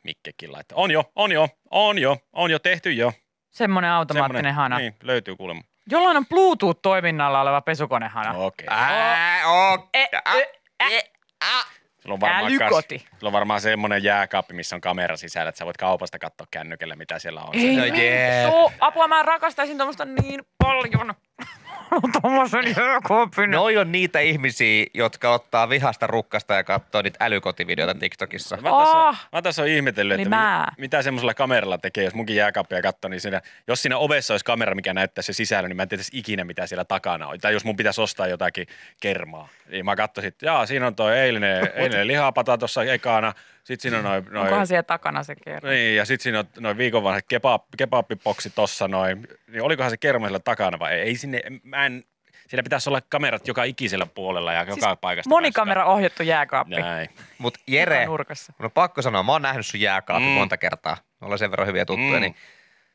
Mikkekin 0.03 0.53
laittaa. 0.53 0.79
On 0.79 0.91
jo, 0.91 1.13
on 1.17 1.33
jo, 1.33 1.49
on 1.71 1.99
jo, 1.99 2.19
on 2.33 2.51
jo 2.51 2.59
tehty 2.59 2.93
jo. 2.93 3.13
Semmoinen 3.51 3.91
automaattinen 3.91 4.45
Semmonen- 4.45 4.55
hana. 4.55 4.79
Niin, 4.79 4.95
löytyy 5.03 5.37
kuulemma. 5.37 5.63
Jollain 5.91 6.17
on 6.17 6.27
Bluetooth-toiminnalla 6.27 7.41
oleva 7.41 7.61
pesukonehana. 7.61 8.39
Okei. 8.39 8.67
Ää, 8.71 9.43
ä, 9.43 9.79
e, 9.95 10.99
ä. 11.45 11.65
Sulla 12.07 12.15
on 12.15 12.21
varmaan, 12.21 12.45
Älykoti. 12.45 12.99
Kas, 12.99 13.09
sulla 13.21 13.29
on 13.29 13.33
varmaan 13.33 13.61
semmoinen 13.61 14.03
jääkaappi, 14.05 14.55
missä 14.55 14.77
on 14.77 14.81
kamera 14.81 15.17
sisällä, 15.17 15.49
että 15.49 15.59
sä 15.59 15.65
voit 15.65 15.77
kaupasta 15.77 16.19
katsoa 16.19 16.47
kännykällä, 16.51 16.97
mitä 16.97 17.19
siellä 17.19 17.41
on. 17.43 17.55
Ei 17.55 17.77
No 17.77 17.85
jee. 17.85 18.45
Apua, 18.81 19.09
mä 19.09 19.23
rakastaisin 19.23 19.77
tuommoista 19.77 20.05
niin 20.05 20.41
paljon. 20.59 21.15
Tuommoisen 22.23 22.75
jääkaapin. 22.79 23.51
Noi 23.51 23.77
on 23.77 23.93
niitä 23.93 24.21
ihmisiä, 24.21 24.87
jotka 24.95 25.33
ottaa 25.35 25.69
vihasta 25.69 26.07
rukkasta 26.07 26.55
ja 26.55 26.65
katsoo 26.65 27.03
niitä 27.03 27.25
älykotivideoita 27.25 28.01
TikTokissa. 28.01 28.57
Mä 28.57 28.63
tässä, 28.71 28.97
Oh. 28.99 29.17
mä 29.33 29.43
tässä 29.43 29.63
on 29.63 29.69
ihmetellyt, 29.69 30.15
Eli 30.15 30.23
että 30.23 30.37
mä. 30.37 30.67
mi, 30.77 30.81
mitä 30.81 31.03
semmoisella 31.03 31.35
kameralla 31.35 31.79
tekee, 31.79 32.05
jos 32.05 32.15
munkin 32.15 32.37
jääkaappia 32.37 32.83
katsoo, 32.83 33.09
niin 33.09 33.21
siinä, 33.21 33.41
jos 33.69 33.83
siinä 33.83 33.99
ovessa 33.99 34.35
olisi 34.35 34.45
kamera, 34.45 34.75
mikä 34.75 34.95
näyttää 34.95 35.23
se 35.23 35.33
sisällä, 35.33 35.69
niin 35.69 35.77
mä 35.77 35.83
en 35.83 35.89
tietäisi 35.89 36.19
ikinä, 36.19 36.45
mitä 36.45 36.67
siellä 36.67 36.85
takana 36.85 37.27
on. 37.29 37.39
Tai 37.41 37.53
jos 37.53 37.65
mun 37.65 37.77
pitäisi 37.77 38.01
ostaa 38.01 38.27
jotakin 38.27 38.67
kermaa, 39.01 39.49
niin 39.71 39.85
mä 39.85 39.97
katsoisin, 39.97 40.29
että 40.29 40.47
jaa, 40.47 40.67
siinä 40.67 40.87
on 40.87 40.95
toi 40.95 41.19
eilinen, 41.19 41.69
eilinen 41.75 42.07
lihapata 42.07 42.59
tuossa 42.59 42.85
ekana, 42.85 43.33
sitten 43.67 43.81
siinä 43.83 43.99
on 43.99 44.05
noin, 44.05 44.25
noin 44.31 44.45
Onkohan 44.45 44.67
siellä 44.67 44.83
takana 44.83 45.23
se 45.23 45.35
kerran? 45.45 45.73
niin, 45.73 45.97
ja 45.97 46.05
sitten 46.05 46.23
siinä 46.23 46.39
on 46.39 46.45
noin 46.59 46.79
viikon 46.79 47.03
vanha 47.03 47.21
kebab, 47.29 47.63
kebabbiboksi 47.79 48.51
tossa 48.51 48.89
noin. 48.89 49.29
Niin 49.53 49.63
olikohan 49.63 49.91
se 49.91 49.97
kerma 49.97 50.27
siellä 50.27 50.39
takana 50.39 50.79
vai 50.79 50.93
ei? 50.95 51.01
ei 51.01 51.17
sinne, 51.17 51.41
mä 51.63 51.87
en, 51.87 52.05
siellä 52.49 52.63
pitäisi 52.63 52.91
olla 52.91 53.01
kamerat 53.01 53.49
joka 53.49 53.65
ikisellä 53.65 54.07
puolella 54.07 54.53
ja 54.53 54.61
joka 54.61 54.73
Siis 54.75 54.87
paikasta. 55.01 55.29
Monikamera 55.29 55.85
ohjattu 55.85 56.23
jääkaappi. 56.23 56.75
päästä. 56.75 56.91
Näin. 56.91 57.09
Mutta 57.39 57.61
Joka 57.67 57.77
Jere, 57.81 58.07
nurkassa. 58.07 58.53
mun 58.59 58.65
on 58.65 58.71
pakko 58.71 59.03
sanoa, 59.03 59.23
mä 59.23 59.33
oon 59.33 59.43
nähnyt 59.43 59.67
sun 59.67 59.81
jääkaapin 59.81 60.29
Mm. 60.29 60.33
monta 60.35 60.57
kertaa. 60.57 60.97
Me 61.21 61.25
ollaan 61.25 61.39
sen 61.39 61.51
verran 61.51 61.69
hyviä 61.69 61.85
tuttuja, 61.85 62.13
Mm. 62.13 62.21
niin 62.21 62.37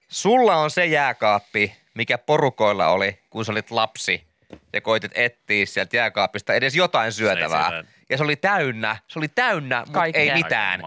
sulla 0.08 0.56
on 0.56 0.72
se 0.72 0.86
jääkaappi, 0.86 1.75
mikä 1.94 2.18
porukoilla 2.18 2.88
oli, 2.88 3.20
kun 3.30 3.46
sä 3.46 3.51
olit 3.51 3.72
lapsi 3.72 4.28
ja 4.74 4.82
koitit 4.82 5.12
etsiä 5.16 5.66
sieltä 5.66 5.98
jääkaapista 5.98 6.54
edes 6.54 6.75
jotain 6.75 7.12
syötävää. 7.12 7.70
siellä- 7.70 7.84
Ja 8.12 8.18
se 8.18 8.24
oli 8.24 8.36
täynnä, 8.36 8.98
se 9.08 9.20
oli 9.20 9.27
täynnä, 9.27 9.84
mutta 9.86 10.06
ei 10.06 10.34
mitään. 10.34 10.82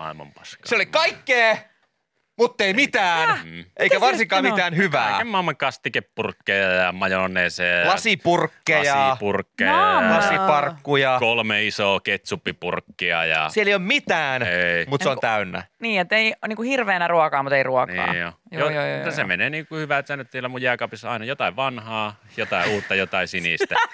Se 0.65 0.75
oli 0.75 0.87
kaikkea, 0.87 1.57
mutta 2.39 2.65
ei 2.65 2.75
mitään. 2.75 3.39
Mm. 3.45 3.65
Eikä 3.77 4.01
varsinkaan 4.01 4.45
mitään 4.45 4.77
hyvää. 4.77 5.11
Kaiken 5.11 5.27
maailman 5.27 5.57
kastikepurkkeja 5.57 6.73
ja 6.73 6.93
majoneeseja. 6.93 7.87
Lasipurkkeja, 7.87 9.09
Lasipurkkeja. 9.09 10.01
Lasiparkkuja. 10.17 11.17
Kolme 11.19 11.65
isoa 11.65 12.01
ketsuppipurkkia 12.01 13.25
ja... 13.25 13.49
Siellä 13.49 13.71
ei 13.71 13.75
ole 13.75 13.83
mitään, 13.83 14.43
mutta 14.87 15.05
se 15.05 15.11
on 15.11 15.19
täynnä. 15.21 15.63
Niin, 15.79 16.01
että 16.01 16.17
ei 16.17 16.35
niin 16.49 16.57
kuin 16.57 16.69
hirveänä 16.69 17.09
ruokaa, 17.09 17.43
mutta 17.43 17.57
ei 17.57 17.63
ruokaa. 17.63 18.13
Niin 18.13 18.21
jo. 18.23 18.33
Joo, 18.51 18.71
joo, 18.71 18.87
joo, 18.87 18.97
mutta 18.97 19.11
se 19.15 19.21
joo. 19.21 19.29
menee 19.29 19.51
niin 19.51 19.67
kuin 19.67 19.81
hyvä, 19.81 19.99
että 19.99 20.09
sä 20.09 20.17
nyt 20.17 20.31
siellä 20.33 20.49
mun 20.49 20.63
jääkaapissa 20.63 21.11
aina 21.11 21.25
jotain 21.25 21.57
vanhaa, 21.57 22.17
jotain 22.37 22.71
uutta, 22.71 22.95
jotain 22.95 23.29
sinistä. 23.29 23.75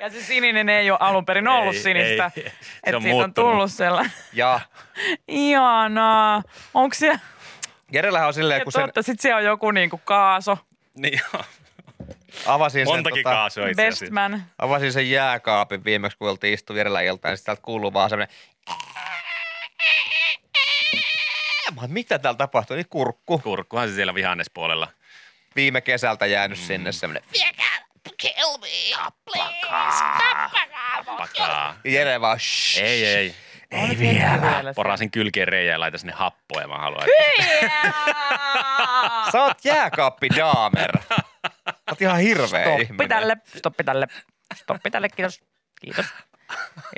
Ja 0.00 0.10
se 0.10 0.22
sininen 0.22 0.68
ei 0.68 0.90
ole 0.90 0.98
alun 1.02 1.26
perin 1.26 1.48
ollut 1.48 1.74
Ei, 1.74 1.80
sinistä. 1.82 2.30
ei. 2.36 2.42
Se 2.42 2.52
Että 2.82 2.96
on 2.96 3.02
siitä 3.02 3.14
on 3.16 3.20
muuttunut. 3.22 3.34
tullut 3.34 3.72
sellainen. 3.72 4.12
Ja 4.32 4.60
Ihanaa. 5.28 6.42
Onko 6.74 6.94
siellä, 6.94 7.18
Jerellähän 7.92 8.28
on 8.28 8.34
silleen, 8.34 8.58
ja 8.58 8.64
kun 8.64 8.72
sen 8.72 8.82
totta, 8.82 9.02
sit 9.02 9.20
siellä 9.20 9.38
on 9.38 9.44
joku 9.44 9.70
niinku 9.70 10.00
kaaso, 10.04 10.58
niin 10.94 11.20
joo. 11.34 11.44
avasin 12.46 12.86
sen, 12.86 12.94
Montakin 12.94 13.22
tota, 13.22 13.34
kaasua 13.34 13.68
itse 13.68 13.82
asiassa. 13.82 14.04
bestman. 14.04 14.42
avasin 14.58 14.92
sen 14.92 15.10
jääkaapin 15.10 15.84
viimeksi, 15.84 16.18
kun 16.18 16.30
oltiin 16.30 16.54
istu 16.54 16.74
Jerellä 16.74 17.00
iltaan, 17.00 17.32
niin 17.32 17.36
sit 17.38 17.44
täältä 17.46 17.62
kuuluu 17.62 17.92
vaan 17.92 18.10
semmoinen 18.10 18.36
Mä 21.76 21.86
mitä 21.86 22.18
täällä 22.18 22.38
tapahtuu? 22.38 22.76
Niin 22.76 22.86
kurkku. 22.90 23.38
Kurkkuhan 23.38 23.88
se 23.88 23.94
siellä 23.94 24.14
vihannespuolella. 24.14 24.88
Viime 25.56 25.80
kesältä 25.80 26.26
jäänyt 26.26 26.58
mm. 26.58 26.64
sinne 26.64 26.92
semmoinen. 26.92 27.22
Pakaa. 31.06 31.76
Ja 31.84 31.90
Jere 31.90 32.20
vaan 32.20 32.40
shh. 32.40 32.82
Ei, 32.82 33.06
ei. 33.06 33.34
Ei 33.70 33.98
vielä. 33.98 34.74
Porasin 34.74 35.10
kylkeen 35.10 35.48
reijää 35.48 35.74
ja 35.74 35.80
laita 35.80 35.98
sinne 35.98 36.12
happoa 36.12 36.60
ja 36.60 36.68
mä 36.68 36.78
haluan. 36.78 37.04
Että... 37.38 37.80
Sä 39.32 39.42
oot 39.42 39.64
jääkaappi 39.64 40.28
daamer. 40.36 40.98
oot 41.90 42.00
ihan 42.00 42.18
hirveä 42.18 42.46
Stoppi 42.46 42.82
ihminen. 42.82 43.08
tälle, 43.08 43.36
stoppi 43.56 43.84
tälle, 43.84 44.06
stoppi 44.54 44.90
tälle, 44.90 45.08
kiitos. 45.08 45.40
Kiitos. 45.80 46.06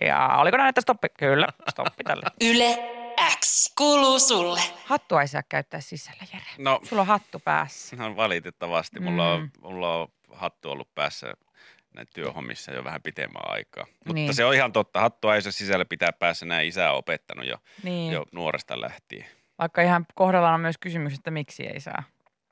Ja 0.01 0.29
oliko 0.37 0.57
näin, 0.57 0.69
että 0.69 0.81
stoppi? 0.81 1.09
Kyllä, 1.19 1.47
stoppi 1.71 2.05
tälle. 2.05 2.23
Yle 2.41 3.02
X 3.41 3.73
kuuluu 3.79 4.19
sulle. 4.19 4.61
Hattua 4.85 5.21
ei 5.23 5.29
saa 5.29 5.43
käyttää 5.49 5.81
sisällä, 5.81 6.23
Jere. 6.33 6.45
No, 6.59 6.81
Sulla 6.85 7.03
on 7.03 7.07
hattu 7.09 7.39
päässä. 7.39 7.97
no 7.97 8.17
valitettavasti. 8.17 9.01
Mulla, 9.01 9.37
Mm. 9.37 9.43
on, 9.43 9.51
mulla 9.73 9.97
on 9.99 10.09
hattu 10.33 10.71
ollut 10.71 10.95
päässä 10.95 11.35
näin 11.95 12.07
työhommissa 12.15 12.73
jo 12.73 12.85
vähän 12.85 13.03
pitemmän 13.03 13.43
aikaa. 13.51 13.87
Mutta 13.91 14.13
Niin. 14.13 14.35
se 14.35 14.45
on 14.45 14.55
ihan 14.55 14.73
totta. 14.73 15.01
Hattua 15.01 15.35
ei 15.35 15.43
saa 15.43 15.53
sisällä 15.53 15.85
pitää 15.85 16.13
päässä. 16.13 16.47
Näin 16.47 16.69
isä 16.69 16.91
on 16.93 16.99
opettanut 16.99 17.47
jo, 17.47 17.57
Niin, 17.83 18.13
jo 18.13 18.27
nuoresta 18.33 18.81
lähtien. 18.81 19.27
vaikka 19.59 19.83
ihan 19.83 20.07
kohdallaan 20.15 20.55
on 20.55 20.61
myös 20.61 20.79
kysymys, 20.81 21.15
että 21.15 21.31
miksi 21.31 21.67
ei 21.67 21.81
saa. 21.81 22.03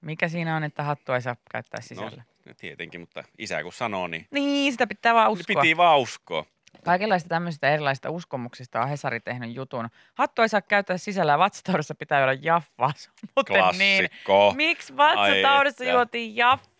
Mikä 0.00 0.28
siinä 0.28 0.56
on, 0.56 0.64
että 0.64 0.82
hattua 0.82 1.14
ei 1.14 1.22
saa 1.22 1.36
käyttää 1.52 1.80
sisällä? 1.80 2.22
No, 2.46 2.54
tietenkin, 2.56 3.00
mutta 3.00 3.24
isä 3.38 3.62
kun 3.62 3.72
sanoo, 3.72 4.06
niin 4.06 4.26
Niin, 4.30 4.72
sitä 4.72 4.86
pitää 4.86 5.14
vaan 5.14 5.30
uskoa. 5.30 5.62
piti 5.62 5.76
vaan 5.76 5.98
uskoa. 6.00 6.44
Kaikenlaista 6.84 7.28
tämmöisistä 7.28 7.70
erilaisista 7.70 8.10
uskomuksista 8.10 8.80
on 8.80 8.88
Hesari 8.88 9.20
tehnyt 9.20 9.54
jutun. 9.54 9.88
Hattu 10.14 10.42
ei 10.42 10.48
saa 10.48 10.62
käyttää 10.62 10.98
sisällä 10.98 11.32
ja 11.32 11.38
vatsataudissa 11.38 11.94
pitää 11.94 12.22
olla 12.22 12.38
jaffaa. 12.42 12.92
Se 12.96 13.10
muuten 13.36 13.78
niin. 13.78 14.08
Miksi 14.56 14.96
vatsataudissa 14.96 15.84
Ai 15.84 15.90
juotiin 15.90 16.36
jaffaa? 16.36 16.70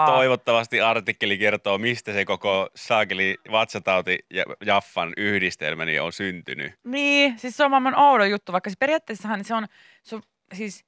Ja 0.00 0.06
toivottavasti 0.06 0.80
artikkeli 0.80 1.38
kertoo, 1.38 1.78
mistä 1.78 2.12
se 2.12 2.24
koko 2.24 2.68
saakeli 2.76 3.36
vatsatauti 3.50 4.18
ja 4.30 4.44
Jaffan 4.64 5.12
yhdistelmäni 5.16 5.98
on 5.98 6.12
syntynyt. 6.12 6.74
Niin, 6.84 7.38
siis 7.38 7.56
se 7.56 7.64
on 7.64 7.70
maailman 7.70 7.98
oudon 7.98 8.30
juttu, 8.30 8.52
vaikka 8.52 8.70
siis 8.70 8.78
periaatteessahan 8.78 9.44
se 9.44 9.54
on, 9.54 9.66
se 10.02 10.16
on 10.16 10.22
siis, 10.54 10.84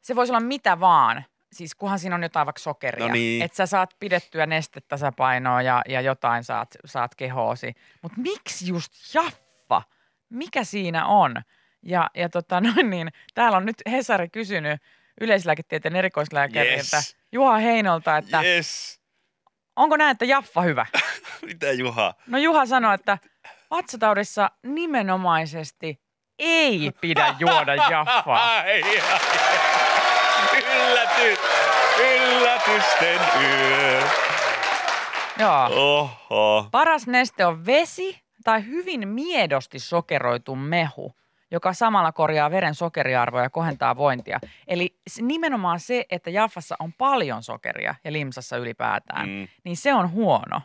se 0.00 0.16
voisi 0.16 0.32
olla 0.32 0.40
mitä 0.40 0.80
vaan. 0.80 1.24
Siis 1.52 1.74
kunhan 1.74 1.98
siinä 1.98 2.14
on 2.16 2.22
jotain 2.22 2.46
vaikka 2.46 2.60
sokeria. 2.60 3.06
No 3.06 3.12
niin. 3.12 3.42
Että 3.42 3.56
sä 3.56 3.66
saat 3.66 3.90
pidettyä 4.00 4.46
nestetasapainoa 4.46 5.62
ja, 5.62 5.82
ja 5.88 6.00
jotain 6.00 6.44
saat, 6.44 6.68
saat 6.84 7.14
kehoosi. 7.14 7.74
Mutta 8.02 8.20
miksi 8.20 8.68
just 8.68 8.92
jaffa? 9.14 9.82
Mikä 10.28 10.64
siinä 10.64 11.06
on? 11.06 11.42
Ja, 11.82 12.10
ja 12.14 12.28
tota 12.28 12.60
noin 12.60 12.90
niin, 12.90 13.08
täällä 13.34 13.56
on 13.56 13.66
nyt 13.66 13.76
Hesari 13.90 14.28
kysynyt 14.28 14.82
yleislääketieteen 15.20 15.96
erikoislääkäriltä 15.96 16.96
Yes. 16.96 17.16
Juha 17.32 17.56
Heinolta, 17.56 18.16
että 18.16 18.42
Yes. 18.42 19.00
onko 19.76 19.96
näin, 19.96 20.10
että 20.10 20.24
jaffa 20.24 20.62
hyvä? 20.62 20.86
Mitä 21.46 21.72
Juha? 21.72 22.14
No 22.26 22.38
Juha 22.38 22.66
sanoi, 22.66 22.94
että 22.94 23.18
vatsataudissa 23.70 24.50
nimenomaisesti 24.62 26.00
ei 26.38 26.92
pidä 27.00 27.34
juoda 27.38 27.74
jaffaa. 27.74 28.62
Yllätys. 30.52 31.38
Yllätysten 32.00 33.20
yö. 33.42 34.00
Joo. 35.38 35.66
Oho. 36.30 36.68
Paras 36.70 37.06
neste 37.06 37.46
on 37.46 37.66
vesi 37.66 38.20
tai 38.44 38.66
hyvin 38.66 39.08
miedosti 39.08 39.78
sokeroitu 39.78 40.56
mehu, 40.56 41.14
joka 41.50 41.72
samalla 41.72 42.12
korjaa 42.12 42.50
veren 42.50 42.74
sokeriarvoa 42.74 43.42
ja 43.42 43.50
kohentaa 43.50 43.96
vointia. 43.96 44.38
Eli 44.68 44.96
nimenomaan 45.20 45.80
se, 45.80 46.04
että 46.10 46.30
jaffassa 46.30 46.76
on 46.78 46.92
paljon 46.92 47.42
sokeria 47.42 47.94
ja 48.04 48.12
limsassa 48.12 48.56
ylipäätään, 48.56 49.28
Mm. 49.28 49.48
niin 49.64 49.76
se 49.76 49.94
on 49.94 50.12
huono. 50.12 50.60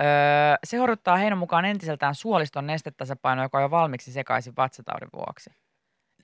Öö, 0.00 0.06
se 0.64 0.76
horjuttaa 0.76 1.16
Heinon 1.16 1.38
mukaan 1.38 1.64
entiseltään 1.64 2.14
suoliston 2.14 2.66
nestetasapaino, 2.66 3.42
joka 3.42 3.58
on 3.58 3.62
jo 3.62 3.70
valmiiksi 3.70 4.12
sekaisin 4.12 4.56
vatsataudin 4.56 5.08
vuoksi. 5.12 5.50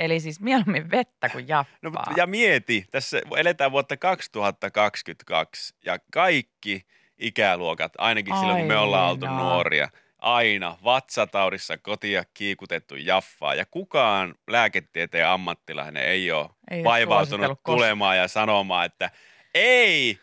Eli 0.01 0.21
siis 0.21 0.41
mieluummin 0.41 0.91
vettä 0.91 1.29
kuin 1.29 1.49
jaffaa. 1.49 1.79
No, 1.83 1.91
mutta- 1.91 2.13
ja 2.17 2.27
mieti, 2.27 2.85
tässä 2.91 3.21
eletään 3.37 3.73
vuotta 3.73 3.97
2022 3.97 5.75
ja 5.85 5.99
kaikki 6.13 6.87
ikäluokat, 7.19 7.93
ainakin 7.99 8.37
silloin 8.37 8.59
kun 8.59 8.67
me 8.69 8.77
ollaan 8.77 9.11
oltu 9.11 9.27
Aina. 9.27 9.39
nuoria, 9.39 9.89
aina 10.19 10.79
vatsataudissa 10.85 11.79
kotia 11.79 12.25
kiikutettu 12.35 12.97
jaffaa 12.97 13.55
ja 13.55 13.67
kukaan 13.67 14.35
lääketieteen 14.47 15.27
ammattilainen 15.29 16.05
ei 16.05 16.33
ole 16.33 16.49
Ei 16.71 16.85
vaivautunut 16.85 17.61
tulemaan 17.67 18.17
ja 18.17 18.29
sanomaan, 18.29 18.87
että 18.87 19.11
ei, 19.55 20.19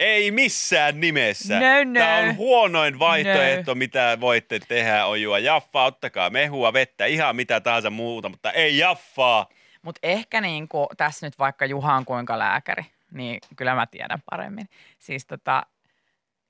ei 0.00 0.30
missään 0.30 1.00
nimessä. 1.00 1.60
No, 1.60 1.84
no. 1.84 2.00
Tämä 2.00 2.16
on 2.16 2.36
huonoin 2.36 2.98
vaihtoehto, 2.98 3.74
mitä 3.74 4.18
voitte 4.20 4.58
tehdä, 4.68 5.06
on 5.06 5.22
juo 5.22 5.36
jaffaa, 5.36 5.84
ottakaa 5.84 6.30
mehua, 6.30 6.72
vettä, 6.72 7.06
ihan 7.06 7.36
mitä 7.36 7.60
tahansa 7.60 7.90
muuta, 7.90 8.28
mutta 8.28 8.52
ei 8.52 8.78
jaffaa. 8.78 9.48
Mutta 9.82 9.98
ehkä 10.02 10.40
niin 10.40 10.68
kuin, 10.68 10.86
tässä 10.96 11.26
nyt 11.26 11.38
vaikka 11.38 11.66
Juha 11.66 11.94
on 11.94 12.04
kuinka 12.04 12.38
lääkäri, 12.38 12.86
niin 13.12 13.40
kyllä 13.56 13.74
mä 13.74 13.86
tiedän 13.86 14.22
paremmin. 14.30 14.68
Siis 14.98 15.26
tota, 15.26 15.66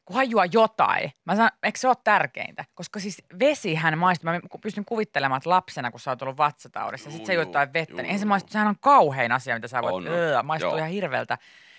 kunhan 0.05 0.31
juo 0.31 0.45
jotain. 0.53 1.13
Mä 1.25 1.37
sanon, 1.37 1.51
eikö 1.63 1.79
se 1.79 1.89
ole 1.89 1.97
tärkeintä? 2.05 2.65
Koska 2.75 3.01
siis 3.01 3.23
vesihän 3.41 3.99
maistuu. 3.99 4.31
Mä 4.31 4.41
pystyn 4.63 4.85
kuvittelemaan, 4.85 5.37
että 5.37 5.51
lapsena, 5.51 5.91
kun 5.91 6.01
sä 6.01 6.11
oot 6.11 6.23
ollut 6.23 6.37
vatsataudissa, 6.37 7.11
sit 7.11 7.27
sä 7.27 7.33
Juu, 7.33 7.43
juot 7.43 7.49
jotain 7.49 7.73
vettä, 7.73 7.93
juu, 7.93 8.03
niin 8.03 8.11
ei 8.13 8.19
se 8.19 8.23
juu. 8.25 8.29
maistu, 8.29 8.53
sehän 8.53 8.69
on 8.69 8.79
kauhein 8.81 9.33
asia, 9.33 9.55
mitä 9.55 9.69
sä 9.69 9.83
voit, 9.83 9.95
on. 9.95 10.07
öö, 10.09 10.43
maistuu 10.43 10.71
Joo. 10.71 10.79
ihan 10.79 10.91
hirveältä. 10.91 11.39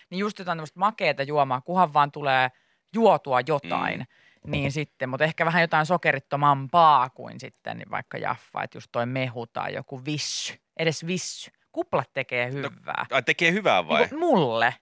Niin 0.09 0.19
just 0.19 0.39
jotain 0.39 0.57
tämmöistä 0.57 0.79
makeeta 0.79 1.23
juomaa, 1.23 1.61
kunhan 1.61 1.93
vaan 1.93 2.11
tulee 2.11 2.51
juotua 2.93 3.39
jotain. 3.47 3.99
Mm. 3.99 4.51
Niin 4.51 4.71
sitten, 4.71 5.09
mutta 5.09 5.23
ehkä 5.23 5.45
vähän 5.45 5.61
jotain 5.61 5.85
sokerittomampaa 5.85 7.09
kuin 7.09 7.39
sitten 7.39 7.77
niin 7.77 7.91
vaikka 7.91 8.17
jaffa, 8.17 8.63
että 8.63 8.77
just 8.77 8.89
toi 8.91 9.05
mehu 9.05 9.47
tai 9.47 9.73
joku 9.73 10.05
vissy, 10.05 10.53
edes 10.77 11.07
vissy. 11.07 11.51
Kuplat 11.71 12.09
tekee 12.13 12.51
hyvää. 12.51 13.05
Ai, 13.11 13.23
tekee 13.23 13.51
hyvää 13.51 13.87
vai? 13.87 14.05
Niin 14.05 14.19
mulle. 14.19 14.75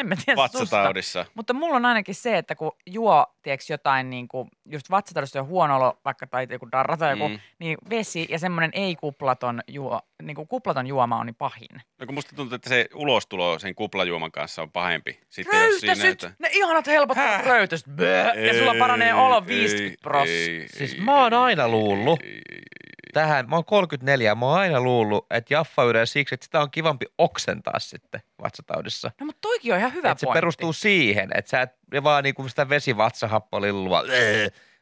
En 0.00 0.06
mä 0.08 0.14
tiedä 0.24 0.48
susta. 0.48 0.60
Vatsataudissa. 0.60 1.26
Mutta 1.34 1.54
mulla 1.54 1.76
on 1.76 1.84
ainakin 1.86 2.14
se, 2.14 2.38
että 2.38 2.54
kun 2.54 2.72
juo, 2.86 3.26
tiedätkö, 3.42 3.64
jotain 3.72 4.10
niin 4.10 4.28
kuin, 4.28 4.48
just 4.66 4.90
vatsataudissa 4.90 5.40
on 5.40 5.46
huono 5.46 5.76
olo, 5.76 5.98
vaikka 6.04 6.26
tai 6.26 6.46
joku 6.50 6.68
darra 6.72 6.96
tai 6.96 7.12
joku, 7.12 7.28
Mm. 7.28 7.38
niin 7.58 7.78
vesi 7.90 8.26
ja 8.30 8.38
semmoinen 8.38 8.70
ei-kuplaton, 8.74 9.60
juo, 9.68 10.00
niin 10.22 10.34
kuin 10.34 10.48
kuplaton 10.48 10.86
juoma 10.86 11.16
on 11.20 11.26
niin 11.26 11.34
pahin. 11.34 11.68
No 12.00 12.06
kun 12.06 12.14
musta 12.14 12.36
tuntuu, 12.36 12.56
että 12.56 12.68
se 12.68 12.86
ulostulo 12.94 13.58
sen 13.58 13.74
kuplajuoman 13.74 14.32
kanssa 14.32 14.62
on 14.62 14.70
pahempi. 14.72 15.20
Sitten 15.28 15.64
jos 15.66 15.80
siinä, 15.80 15.94
Röytäsyt! 15.94 16.24
että... 16.24 16.36
Ne 16.38 16.48
ihanat 16.52 16.86
helpottaa 16.86 17.42
röytäsyt. 17.42 17.86
Bää! 17.96 18.34
Ja 18.34 18.58
sulla 18.58 18.74
paranee 18.78 19.14
olo 19.14 19.46
50 19.46 19.96
pros. 20.02 20.28
Siis 20.66 20.98
mä 20.98 21.22
oon 21.22 21.34
aina 21.34 21.68
luullut. 21.68 22.20
Tähän, 23.18 23.48
mä 23.48 23.56
oon 23.56 23.64
34 23.64 24.30
ja 24.30 24.34
mä 24.34 24.46
oon 24.46 24.58
aina 24.58 24.80
luullut, 24.80 25.26
että 25.30 25.54
jaffa 25.54 25.84
yrää 25.84 26.06
siksi, 26.06 26.34
että 26.34 26.44
sitä 26.44 26.60
on 26.60 26.70
kivampi 26.70 27.06
oksentaa 27.18 27.78
sitten 27.78 28.20
vatsataudissa. 28.42 29.10
No 29.20 29.26
mutta 29.26 29.38
toikin 29.40 29.72
on 29.72 29.78
ihan 29.78 29.94
hyvä 29.94 30.10
Että 30.10 30.20
se 30.20 30.26
pointti. 30.26 30.36
perustuu 30.36 30.72
siihen, 30.72 31.30
että 31.34 31.48
sä 31.50 31.62
et 31.62 31.70
vaan 32.04 32.24
niinku 32.24 32.48
sitä 32.48 32.68
vesivatsahappolillua, 32.68 34.02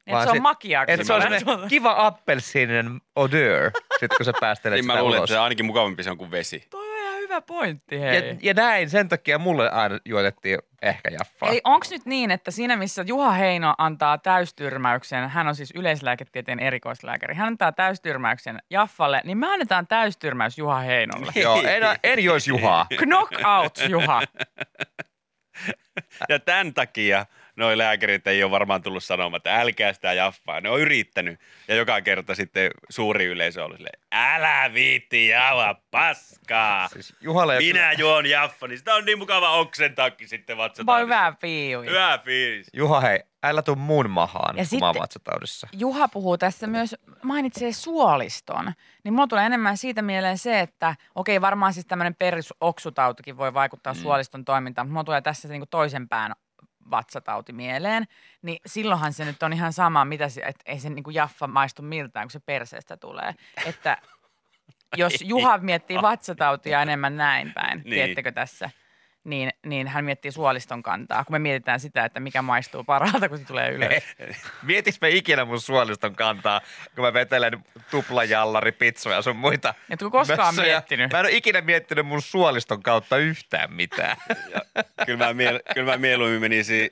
Että 0.06 0.24
se 0.24 0.30
on 0.30 0.42
makiaa. 0.42 0.86
kun 0.86 0.94
että 0.94 1.06
se 1.06 1.12
on 1.12 1.22
semmoinen 1.22 1.68
kiva 1.76 1.94
appelsiininen 1.98 3.00
odeur, 3.16 3.70
sit 4.00 4.10
kun 4.16 4.24
sä 4.26 4.32
päästelet 4.40 4.76
Niin 4.76 4.86
mä 4.86 4.92
sitä 4.92 5.02
luulen, 5.02 5.16
että 5.16 5.20
ulos. 5.22 5.30
se 5.30 5.38
ainakin 5.38 5.66
mukavampi 5.66 6.02
se 6.02 6.10
on 6.10 6.18
kuin 6.18 6.30
vesi. 6.30 6.66
Toi 6.70 6.80
on 6.85 6.85
hyvä 7.28 7.40
pointti, 7.40 8.00
hei. 8.00 8.28
Ja, 8.28 8.36
ja 8.42 8.54
näin, 8.54 8.90
sen 8.90 9.08
takia 9.08 9.38
mulle 9.38 9.70
aina 9.70 9.98
juotettiin 10.04 10.58
ehkä 10.82 11.10
jaffaa. 11.10 11.48
Eli 11.48 11.60
onko 11.64 11.86
nyt 11.90 12.06
niin, 12.06 12.30
että 12.30 12.50
siinä 12.50 12.76
missä 12.76 13.04
Juha 13.06 13.30
Heino 13.30 13.74
antaa 13.78 14.18
täystyrmäyksen, 14.18 15.28
hän 15.28 15.48
on 15.48 15.54
siis 15.54 15.72
yleislääketieteen 15.74 16.60
erikoislääkäri, 16.60 17.34
hän 17.34 17.46
antaa 17.46 17.72
täystyrmäyksen 17.72 18.58
Jaffalle, 18.70 19.20
niin 19.24 19.38
me 19.38 19.46
annetaan 19.52 19.86
täystyrmäys 19.86 20.58
Juha 20.58 20.78
Heinolle. 20.78 21.32
Joo, 21.34 21.62
en, 21.62 21.82
en 22.04 22.24
jois 22.24 22.48
Juhaa. 22.48 22.86
Knockout, 22.98 23.78
Juha. 23.88 24.22
Ja 26.28 26.38
tämän 26.38 26.74
takia 26.74 27.26
noi 27.56 27.78
lääkärit 27.78 28.26
ei 28.26 28.42
ole 28.42 28.50
varmaan 28.50 28.82
tullut 28.82 29.04
sanomaan, 29.04 29.36
että 29.38 29.60
älkää 29.60 29.92
sitä 29.92 30.12
jaffaa. 30.12 30.60
Ne 30.60 30.70
on 30.70 30.80
yrittänyt. 30.80 31.40
Ja 31.68 31.74
joka 31.74 32.00
kerta 32.00 32.34
sitten 32.34 32.70
suuri 32.90 33.24
yleisö 33.24 33.60
on 33.60 33.64
ollut 33.64 33.76
silleen, 33.76 34.00
älä 34.12 34.74
viitti 34.74 35.28
jauha 35.28 35.74
paskaa. 35.90 36.88
Siis 36.88 37.14
ei 37.22 37.28
ole 37.28 37.58
Minä 37.58 37.92
juon 37.92 38.26
jaffa, 38.26 38.68
niin 38.68 38.78
sitä 38.78 38.94
on 38.94 39.04
niin 39.04 39.18
mukava 39.18 39.50
oksentaakin 39.50 40.28
sitten 40.28 40.56
Voi 40.56 40.64
vatsataudissa. 40.64 41.04
hyvä 41.04 41.32
piiwi. 41.40 41.86
Hyvä 41.86 42.18
fiilis. 42.24 42.66
Juha, 42.72 43.00
hei, 43.00 43.20
älä 43.42 43.62
tuu 43.62 43.76
mun 43.76 44.10
mahaan, 44.10 44.56
Ja 44.56 44.64
vatsataudissa. 45.00 45.68
Juha 45.72 46.08
puhuu 46.08 46.38
tässä 46.38 46.66
myös, 46.66 46.96
mainitsee 47.22 47.72
suoliston. 47.72 48.72
Niin 49.04 49.14
mulla 49.14 49.26
tulee 49.26 49.46
enemmän 49.46 49.76
siitä 49.76 50.02
mieleen 50.02 50.38
se, 50.38 50.60
että 50.60 50.96
okei 51.14 51.40
varmaan 51.40 51.72
siis 51.72 51.86
tämmöinen 51.86 52.14
perusoksutautikin 52.14 53.36
voi 53.36 53.54
vaikuttaa 53.54 53.92
mm. 53.92 53.98
suoliston 53.98 54.44
toimintaan, 54.44 54.86
mutta 54.86 54.92
mulla 54.92 55.04
tulee 55.04 55.20
tässä 55.20 55.48
niinku 55.48 55.66
toisen 55.70 56.08
pään 56.08 56.32
vatsatauti 56.90 57.52
mieleen, 57.52 58.04
niin 58.42 58.58
silloinhan 58.66 59.12
se 59.12 59.24
nyt 59.24 59.42
on 59.42 59.52
ihan 59.52 59.72
sama, 59.72 60.04
mitä 60.04 60.28
se, 60.28 60.40
että 60.40 60.62
ei 60.66 60.80
se 60.80 60.90
niinku 60.90 61.10
jaffa 61.10 61.46
maistu 61.46 61.82
miltään, 61.82 62.24
kun 62.26 62.30
se 62.30 62.40
perseestä 62.40 62.96
tulee. 62.96 63.34
Että 63.66 63.98
jos 64.96 65.14
Juha 65.24 65.58
miettii 65.58 66.02
vatsatautia 66.02 66.82
enemmän 66.82 67.16
näin 67.16 67.52
päin, 67.54 67.76
Niin. 67.78 67.84
niin. 67.84 67.94
tiedättekö 67.94 68.32
tässä, 68.32 68.70
niin, 69.26 69.50
niin 69.66 69.88
hän 69.88 70.04
miettii 70.04 70.32
suoliston 70.32 70.82
kantaa, 70.82 71.24
kun 71.24 71.34
me 71.34 71.38
mietitään 71.38 71.80
sitä, 71.80 72.04
että 72.04 72.20
mikä 72.20 72.42
maistuu 72.42 72.84
parhaalta, 72.84 73.28
kun 73.28 73.38
se 73.38 73.44
tulee 73.44 73.70
ylös. 73.70 74.02
Mietis 74.62 75.00
me 75.00 75.08
ikinä 75.10 75.44
mun 75.44 75.60
suoliston 75.60 76.16
kantaa, 76.16 76.60
kun 76.94 77.04
mä 77.04 77.12
vetelen 77.12 77.64
tuplajallari, 77.90 78.72
pizzoja 78.72 79.16
ja 79.16 79.22
sun 79.22 79.36
muita 79.36 79.74
Et 79.90 80.00
kun 80.00 80.10
koskaan 80.10 80.54
mössöjä. 80.54 80.74
miettinyt. 80.74 81.12
Mä 81.12 81.20
en 81.20 81.26
ole 81.26 81.32
ikinä 81.32 81.60
miettinyt 81.60 82.06
mun 82.06 82.22
suoliston 82.22 82.82
kautta 82.82 83.16
yhtään 83.16 83.72
mitään. 83.72 84.16
Kyllä 85.06 85.26
mä, 85.26 85.34
miel, 85.34 85.60
kyllä 85.74 85.92
mä 85.92 85.98
mieluummin 85.98 86.40
menisin 86.40 86.90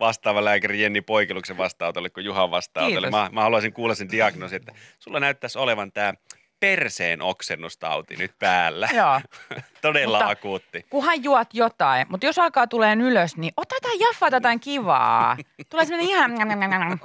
vastaava 0.00 0.44
lääkäri 0.44 0.82
Jenni 0.82 1.00
Poikiluksen 1.00 1.56
vastaanotolle 1.56 2.10
kuin 2.10 2.24
Juhan 2.24 2.50
vastaanotolle. 2.50 3.10
Mä, 3.10 3.28
mä 3.32 3.42
haluaisin 3.42 3.72
kuulla 3.72 3.94
sen 3.94 4.10
diagnoosin, 4.10 4.56
että 4.56 4.72
sulla 4.98 5.20
näyttäisi 5.20 5.58
olevan 5.58 5.92
tämä 5.92 6.14
perseen 6.60 7.22
oksennustauti 7.22 8.16
nyt 8.16 8.32
päällä. 8.38 8.88
Joo. 8.94 9.20
Todella 9.82 10.18
Mutta- 10.18 10.30
akuutti. 10.30 10.86
Kunhan 10.90 11.24
juot 11.24 11.48
jotain, 11.52 12.06
mutta 12.10 12.26
jos 12.26 12.38
alkaa 12.38 12.66
tulee 12.66 12.94
ylös, 12.94 13.36
niin 13.36 13.52
ota 13.56 13.74
jotain 13.76 14.00
jaffaa 14.00 14.30
tai 14.30 14.36
jotain 14.36 14.60
kivaa. 14.60 15.36
Tulee 15.70 15.84
semmoinen 15.84 16.10
ihan 16.10 16.34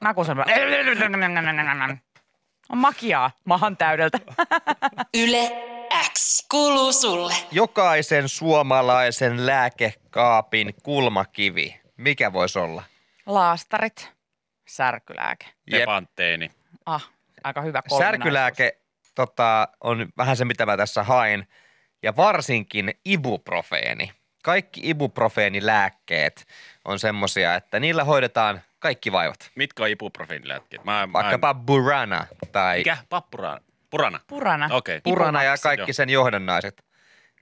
nakusen. 0.00 0.36
On 2.68 2.78
makiaa 2.78 3.30
mahan 3.44 3.76
täydeltä. 3.76 4.18
Yle 5.24 5.50
X 6.12 6.46
kuuluu 6.50 6.92
sulle. 6.92 7.34
Jokaisen 7.50 8.28
suomalaisen 8.28 9.46
lääkekaapin 9.46 10.74
kulmakivi. 10.82 11.80
Mikä 11.96 12.32
voisi 12.32 12.58
olla? 12.58 12.82
Laastarit, 13.26 14.12
särkylääke. 14.68 15.46
Jep. 15.70 15.80
Tepanteeni. 15.80 16.50
Ah, 16.86 17.10
aika 17.44 17.60
hyvä. 17.62 17.82
Särkylääke 17.98 18.78
tota, 19.14 19.68
on 19.80 20.08
vähän 20.18 20.36
se, 20.36 20.44
mitä 20.44 20.66
mä 20.66 20.76
tässä 20.76 21.02
hain. 21.02 21.48
Ja 22.02 22.16
varsinkin 22.16 22.94
ibuprofeeni. 23.04 24.12
Kaikki 24.42 24.80
ibuprofeenilääkkeet 24.84 26.46
on 26.84 26.98
semmosia, 26.98 27.54
että 27.54 27.80
niillä 27.80 28.04
hoidetaan 28.04 28.62
kaikki 28.78 29.12
vaivat. 29.12 29.50
Mitkä 29.54 29.82
on 29.82 29.88
ibuprofeenilääkkeet? 29.88 30.84
Mä, 30.84 31.06
mä, 31.06 31.12
Vaikkapa 31.12 31.54
Burana 31.54 32.26
tai 32.52 32.78
Mikä? 32.78 32.96
Pappurana? 33.08 33.60
Purana? 33.90 34.20
Purana. 34.26 34.68
Okei. 34.72 34.96
Okay. 34.96 35.00
Purana 35.12 35.42
ja 35.42 35.54
kaikki 35.62 35.92
sen 35.92 36.10
johdannaiset. 36.10 36.84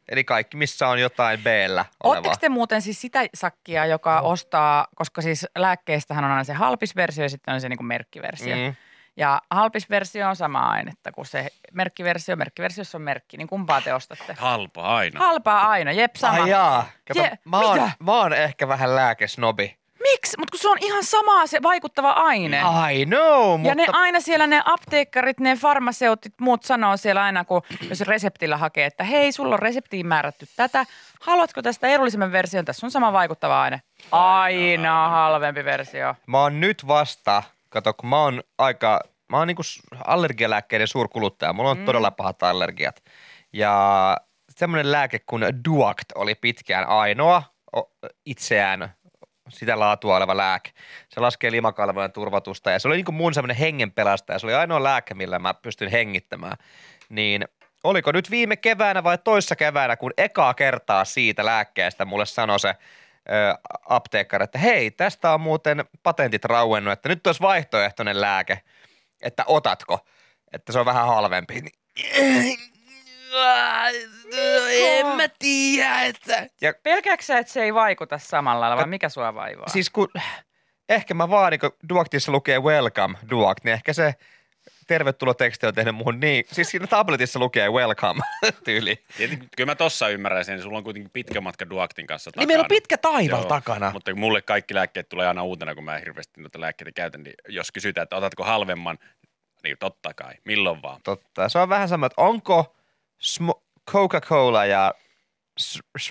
Eli 0.09 0.25
kaikki, 0.25 0.57
missä 0.57 0.89
on 0.89 1.01
jotain 1.01 1.41
B-llä 1.41 1.85
olevaa. 2.03 2.19
Oletteko 2.19 2.37
te 2.41 2.49
muuten 2.49 2.83
siis 2.83 3.01
sitä 3.01 3.21
sakkia, 3.35 3.87
joka 3.87 4.21
ostaa, 4.21 4.87
koska 4.95 5.23
siis 5.23 5.47
lääkkeistähän 5.59 6.25
on 6.25 6.31
aina 6.31 6.45
se 6.45 6.53
halpisversio 6.53 7.25
ja 7.25 7.29
sitten 7.29 7.55
on 7.55 7.61
se 7.61 7.69
niin 7.69 7.85
merkkiversio. 7.85 8.57
Mm. 8.57 8.63
Mm. 8.63 8.75
Ja 9.17 9.43
halpisversio 9.51 10.29
on 10.29 10.37
sama 10.37 10.59
ainetta 10.71 11.13
kuin 11.13 11.27
se 11.27 11.47
merkkiversio. 11.73 12.37
Merkkiversiossa 12.37 12.99
on 12.99 13.03
merkki, 13.03 13.37
niin 13.37 13.49
kumpaa 13.49 13.81
te 13.81 13.95
ostatte? 13.95 14.35
Halpa 14.39 14.97
aina. 14.97 15.21
Halpaa 15.21 15.69
aina, 15.69 15.93
jep 15.93 16.15
sama. 16.17 16.43
Ai 16.43 16.51
jaa. 16.51 16.89
Kato, 17.09 17.21
Je- 17.21 17.39
mä, 17.45 17.59
oon, 17.61 17.81
mitä? 17.81 17.91
mä 17.99 18.13
oon 18.13 18.33
ehkä 18.33 18.69
vähän 18.69 18.97
lääkesnobi. 18.97 19.81
Miksi? 20.01 20.39
Mutta 20.39 20.51
kun 20.51 20.59
se 20.61 20.69
on 20.69 20.77
ihan 20.81 21.05
sama 21.05 21.47
se 21.47 21.63
vaikuttava 21.63 22.11
aine. 22.11 22.63
I 22.93 23.07
know, 23.07 23.61
mutta... 23.61 23.69
Ja 23.69 23.75
ne 23.75 23.87
aina 23.93 24.21
siellä 24.21 24.47
ne 24.47 24.63
apteekkarit, 24.65 25.41
ne 25.41 25.57
farmaseutit, 25.57 26.35
muut 26.41 26.63
sanoo 26.63 26.97
siellä 26.97 27.23
aina, 27.23 27.45
kun 27.45 27.63
jos 27.89 28.01
reseptillä 28.01 28.57
hakee, 28.57 28.87
että 28.87 29.05
hei, 29.05 29.33
sulla 29.33 29.55
on 29.55 29.59
reseptiin 29.59 30.07
määrätty 30.07 30.47
tätä. 30.57 30.85
Haluatko 31.21 31.63
tästä 31.63 31.89
edullisemman 31.89 32.33
version? 32.33 32.65
Tässä 32.65 32.87
on 32.87 32.91
sama 32.91 33.13
vaikuttava 33.13 33.63
aine. 33.63 33.83
Aina 34.13 35.09
halvempi 35.09 35.65
versio. 35.65 36.15
Mä 36.27 36.39
oon 36.41 36.61
nyt 36.61 36.87
vasta, 36.87 37.43
kato 37.71 37.95
kun 37.95 38.09
mä 38.09 38.23
oon 38.23 38.43
aika, 38.59 39.01
mä 39.29 39.39
oon 39.39 39.47
niinku 39.47 39.63
allergialääkkeiden 40.05 40.89
suurkuluttaja. 40.89 41.53
Mulla 41.53 41.71
on 41.71 41.79
mm. 41.79 41.85
todella 41.85 42.11
pahat 42.11 42.43
allergiat. 42.43 43.05
Ja 43.53 44.17
semmoinen 44.57 44.93
lääke 44.93 45.19
kuin 45.19 45.45
Duact 45.69 46.13
oli 46.15 46.35
pitkään 46.35 46.87
ainoa 46.87 47.43
itseään 48.27 48.95
sitä 49.49 49.79
laatua 49.79 50.17
oleva 50.17 50.37
lääke. 50.37 50.71
Se 51.09 51.21
laskee 51.21 51.51
limakalvojen 51.51 52.13
turvatusta 52.13 52.71
ja 52.71 52.79
se 52.79 52.89
oli 52.89 52.97
niinku 52.97 53.13
mun 53.13 53.35
semmoinen 53.35 53.57
hengenpelastaja. 53.57 54.39
Se 54.39 54.47
oli 54.47 54.55
ainoa 54.55 54.83
lääke, 54.83 55.15
millä 55.15 55.39
mä 55.39 55.55
pystyn 55.55 55.91
hengittämään. 55.91 56.57
Niin 57.09 57.45
oliko 57.85 58.13
nyt 58.13 58.31
viime 58.31 58.57
keväänä 58.57 59.05
vai 59.05 59.19
toissa 59.19 59.57
keväänä, 59.57 59.97
kun 59.97 60.13
ekaa 60.17 60.55
kertaa 60.55 61.05
siitä 61.05 61.45
lääkkeestä 61.45 62.05
mulle 62.05 62.27
sanoi 62.27 62.61
se 62.61 62.75
apteekkari, 63.89 64.45
että 64.45 64.59
hei, 64.59 64.91
tästä 64.91 65.35
on 65.35 65.41
muuten 65.41 65.85
patentit 66.03 66.45
rauennut, 66.45 66.93
että 66.93 67.09
nyt 67.09 67.27
olisi 67.27 67.41
vaihtoehtoinen 67.41 68.21
lääke, 68.21 68.61
että 69.23 69.45
otatko, 69.47 69.99
että 70.53 70.73
se 70.73 70.79
on 70.79 70.87
vähän 70.87 71.07
halvempi. 71.07 71.61
Niin- 71.61 72.61
En 74.73 75.07
mä 75.07 75.29
tiedä, 75.39 76.03
että... 76.03 76.47
Ja 76.61 76.73
Pelkääksä, 76.83 77.27
sä, 77.27 77.39
että 77.39 77.53
se 77.53 77.63
ei 77.63 77.75
vaikuta 77.75 78.19
samalla 78.19 78.61
lailla, 78.61 78.77
vai 78.77 78.87
mikä 78.87 79.09
sua 79.09 79.35
vaivaa? 79.35 79.69
siis 79.69 79.91
kun 79.91 80.09
ehkä 80.89 81.15
mä 81.15 81.31
vaan, 81.31 81.51
niin 81.51 81.61
kun 81.61 81.73
Duactissa 81.89 82.33
lukee 82.33 82.59
welcome 82.59 83.19
Duact, 83.31 83.65
niin 83.65 83.73
ehkä 83.75 83.93
se 83.93 84.15
tervetuloteksti 84.91 85.67
on 85.67 85.75
tehnyt 85.75 85.95
muhun 85.95 86.21
niin, 86.21 86.45
siis 86.53 86.71
siinä 86.71 86.87
tabletissa 86.87 87.39
lukee 87.39 87.71
welcome 87.71 88.21
tyyli. 88.65 89.05
Tietenkin, 89.17 89.49
kyllä 89.57 89.71
mä 89.71 89.75
tossa 89.75 90.09
ymmärrän 90.09 90.45
sen, 90.45 90.63
sulla 90.63 90.79
on 90.79 90.85
kuitenkin 90.85 91.11
pitkä 91.11 91.41
matka 91.41 91.71
Duactin 91.71 92.07
kanssa 92.07 92.31
takana. 92.31 92.41
Niin 92.43 92.49
meillä 92.49 92.63
on 92.63 92.69
pitkä 92.69 92.99
taival 92.99 93.41
Joo, 93.41 93.49
takana. 93.49 93.91
Mutta 93.91 94.15
mulle 94.15 94.43
kaikki 94.43 94.75
lääkkeet 94.75 95.09
tulee 95.09 95.29
aina 95.29 95.43
uutena, 95.43 95.75
kun 95.75 95.85
mä 95.85 95.99
hirveästi 95.99 96.41
noita 96.41 96.61
lääkkeitä 96.61 96.93
käytän, 96.93 97.23
niin 97.23 97.35
jos 97.49 97.73
kysytään, 97.73 98.03
että 98.03 98.17
otatko 98.17 98.45
halvemman, 98.45 98.99
niin 99.63 99.77
totta 99.81 100.15
kai, 100.15 100.35
milloin 100.45 100.83
vaan. 100.83 101.01
Totta. 101.05 101.49
Se 101.49 101.59
on 101.59 101.69
vähän 101.69 101.89
sama, 101.89 102.07
että 102.07 102.23
onko 102.23 102.77
sm- 103.23 103.61
Coca-Cola 103.91 104.67
ja 104.67 104.95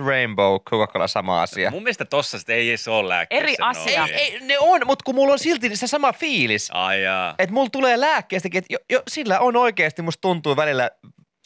Rainbow 0.05 0.55
Coca-Cola 0.69 1.07
sama 1.07 1.41
asia? 1.41 1.71
Mun 1.71 1.83
mielestä 1.83 2.05
tossa 2.05 2.39
sit 2.39 2.49
ei 2.49 2.69
edes 2.69 2.87
ole 2.87 3.09
lääkkeessä 3.09 3.43
Eri 3.43 3.55
asia. 3.59 3.99
noin. 3.99 4.13
Ei, 4.13 4.33
ei, 4.33 4.39
ne 4.39 4.59
on, 4.59 4.81
mutta 4.85 5.03
kun 5.03 5.15
mulla 5.15 5.33
on 5.33 5.39
silti 5.39 5.75
se 5.75 5.87
sama 5.87 6.13
fiilis, 6.13 6.69
Ai 6.73 7.03
jaa. 7.03 7.35
että 7.39 7.53
mulla 7.53 7.69
tulee 7.69 7.99
lääkkeestäkin, 7.99 8.57
että 8.59 8.73
jo, 8.73 8.77
jo, 8.89 9.03
sillä 9.07 9.39
on 9.39 9.55
oikeasti, 9.55 10.01
musta 10.01 10.21
tuntuu 10.21 10.55
välillä 10.55 10.89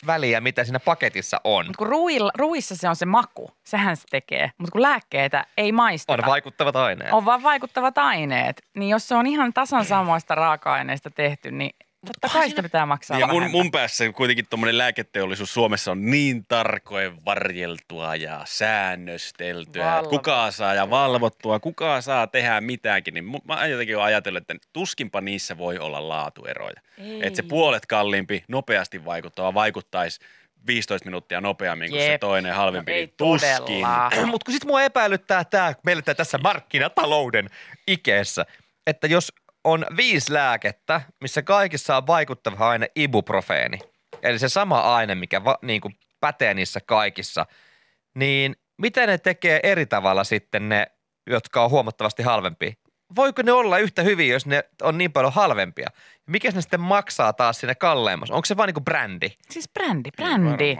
väliä, 0.07 0.41
mitä 0.41 0.63
siinä 0.63 0.79
paketissa 0.79 1.41
on. 1.43 1.65
Mutta 1.65 1.77
kun 1.77 1.87
ruuilla, 1.87 2.31
ruuissa 2.37 2.75
se 2.75 2.89
on 2.89 2.95
se 2.95 3.05
maku, 3.05 3.51
sehän 3.63 3.97
se 3.97 4.03
tekee. 4.09 4.51
Mutta 4.57 4.71
kun 4.71 4.81
lääkkeitä 4.81 5.45
ei 5.57 5.71
maisteta. 5.71 6.23
On 6.23 6.29
vaikuttavat 6.31 6.75
aineet. 6.75 7.13
on 7.13 7.25
vaan 7.25 7.43
vaikuttavat 7.43 7.97
aineet. 7.97 8.61
Niin 8.75 8.89
jos 8.89 9.07
se 9.07 9.15
on 9.15 9.27
ihan 9.27 9.53
tasan 9.53 9.85
samoista 9.85 10.35
raaka-aineista 10.35 11.09
tehty, 11.09 11.51
niin 11.51 11.75
totta 12.05 12.29
kai 12.33 12.49
sitä 12.49 12.63
pitää 12.63 12.85
maksaa 12.85 13.19
Ja 13.19 13.27
mun, 13.27 13.51
mun 13.51 13.71
päässä 13.71 14.11
kuitenkin 14.11 14.45
tuommoinen 14.49 14.77
lääketeollisuus 14.77 15.53
Suomessa 15.53 15.91
on 15.91 16.05
niin 16.11 16.45
tarkoin 16.47 17.25
varjeltua 17.25 18.15
ja 18.15 18.41
säännösteltyä, 18.45 19.85
Valvottua. 19.85 20.09
kuka 20.19 20.51
saa 20.51 20.73
ja 20.73 20.89
valvottua, 20.89 21.59
kuka 21.59 22.01
saa 22.01 22.27
tehdä 22.27 22.61
mitäänkin, 22.61 23.13
niin 23.13 23.25
mä 23.25 23.59
oon 23.59 23.71
jotenkin 23.71 23.97
oon 23.97 24.05
ajatellut, 24.05 24.41
että 24.41 24.67
tuskinpa 24.73 25.21
niissä 25.21 25.57
voi 25.57 25.77
olla 25.79 26.09
laatueroja. 26.09 26.81
Että 27.21 27.37
se 27.37 27.43
puolet 27.43 27.85
kalliimpi, 27.85 28.43
nopeasti 28.47 29.05
vaikuttava 29.05 29.53
vaikuttaisi 29.53 30.19
15 30.67 31.05
minuuttia 31.05 31.41
nopeammin 31.41 31.89
kuin 31.89 32.01
se 32.01 32.11
Jep. 32.11 32.19
toinen 32.21 32.55
halvempi, 32.55 32.91
No 32.91 32.95
ei 32.95 33.05
niin 33.05 33.13
tuskin. 33.17 33.85
Mutta 34.31 34.45
kun 34.45 34.53
sit 34.53 34.65
mua 34.65 34.81
epäilyttää 34.83 35.43
tämä, 35.43 35.73
meillä 35.85 36.01
tässä 36.01 36.37
markkinatalouden 36.37 37.49
ikeessä, 37.87 38.45
että 38.87 39.07
jos 39.07 39.31
on 39.63 39.85
viisi 39.97 40.33
lääkettä, 40.33 41.01
missä 41.21 41.41
kaikissa 41.41 41.97
on 41.97 42.07
vaikuttava 42.07 42.69
aine 42.69 42.87
ibuprofeeni, 42.95 43.79
eli 44.23 44.39
se 44.39 44.49
sama 44.49 44.95
aine, 44.95 45.15
mikä 45.15 45.43
va, 45.43 45.57
niin 45.61 45.81
kuin 45.81 45.95
pätee 46.19 46.53
niissä 46.53 46.79
kaikissa, 46.85 47.45
niin 48.15 48.55
miten 48.77 49.09
ne 49.09 49.17
tekee 49.17 49.59
eri 49.63 49.85
tavalla 49.85 50.23
sitten 50.23 50.69
ne, 50.69 50.87
jotka 51.27 51.63
on 51.63 51.69
huomattavasti 51.69 52.23
halvempia? 52.23 52.73
Voiko 53.15 53.41
ne 53.41 53.51
olla 53.51 53.77
yhtä 53.77 54.03
hyviä, 54.03 54.33
jos 54.33 54.45
ne 54.45 54.63
on 54.81 54.97
niin 54.97 55.11
paljon 55.11 55.33
halvempia? 55.33 55.87
Mikä 56.27 56.51
ne 56.51 56.61
sitten 56.61 56.79
maksaa 56.79 57.33
taas 57.33 57.59
sinne 57.59 57.75
kalleimmassa? 57.75 58.33
Onko 58.33 58.45
se 58.45 58.57
vaan 58.57 58.67
niin 58.67 58.73
kuin 58.73 58.83
brändi? 58.83 59.29
Siis 59.49 59.69
brändi, 59.73 60.09
brändi. 60.11 60.75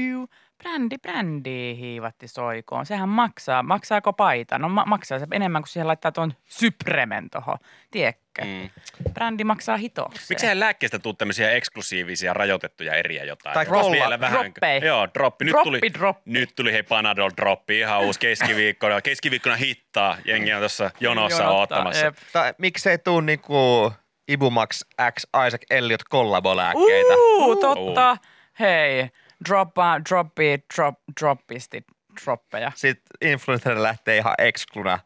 varmaan. 0.00 0.28
Brändi, 0.62 0.98
brändi 0.98 1.76
hiivatti 1.78 2.28
soikoon. 2.28 2.86
Sehän 2.86 3.08
maksaa. 3.08 3.62
Maksaako 3.62 4.12
paita? 4.12 4.58
No 4.58 4.68
ma- 4.68 4.84
maksaa 4.86 5.18
se 5.18 5.26
enemmän 5.32 5.62
kuin 5.62 5.68
siihen 5.68 5.86
laittaa 5.86 6.12
tuon 6.12 6.32
Sypremen 6.44 7.30
tohon. 7.30 7.56
Tiedätkö? 7.90 8.42
Mm. 8.44 8.70
Brändi 9.14 9.44
maksaa 9.44 9.76
hitokseen. 9.76 10.26
Miksei 10.28 10.60
lääkkeestä 10.60 10.98
tuu 10.98 11.14
tämmöisiä 11.14 11.50
eksklusiivisia 11.50 12.34
rajoitettuja 12.34 12.94
eriä 12.94 13.24
jotain? 13.24 13.54
Tai 13.54 13.64
rolla- 13.64 14.30
droppei. 14.30 14.80
Joo, 14.84 15.08
droppi. 15.14 15.44
Nyt 15.44 15.52
Droppi, 15.52 15.64
tuli, 15.70 15.80
droppi. 15.98 16.30
Nyt 16.30 16.50
tuli 16.56 16.72
hei 16.72 16.82
Panadol 16.82 17.30
droppi, 17.36 17.78
ihan 17.78 18.00
uusi 18.00 18.20
keskiviikkona. 18.20 19.00
Keskiviikkona 19.08 19.56
hittaa. 19.56 20.16
Jengi 20.24 20.52
on 20.52 20.58
tuossa 20.60 20.90
jonossa 21.00 21.42
Jonottaa, 21.42 21.62
ottamassa. 21.62 22.04
jep. 22.04 22.16
Tai 22.32 22.54
miksei 22.58 22.98
tuu 22.98 23.20
niinku 23.20 23.92
Ibumax 24.28 24.82
X 25.18 25.24
Isaac 25.46 25.62
Elliot 25.70 26.04
kollabolääkkeitä? 26.04 27.14
Uu, 27.16 27.56
totta. 27.56 28.16
Hei, 28.60 29.08
droppa, 29.48 30.00
droppi, 30.08 30.58
drop, 30.76 30.94
droppisti, 31.20 31.84
droppeja. 32.24 32.72
Sitten 32.74 33.30
influencer 33.30 33.82
lähtee 33.82 34.16
ihan 34.16 34.34
ekskluna 34.38 34.98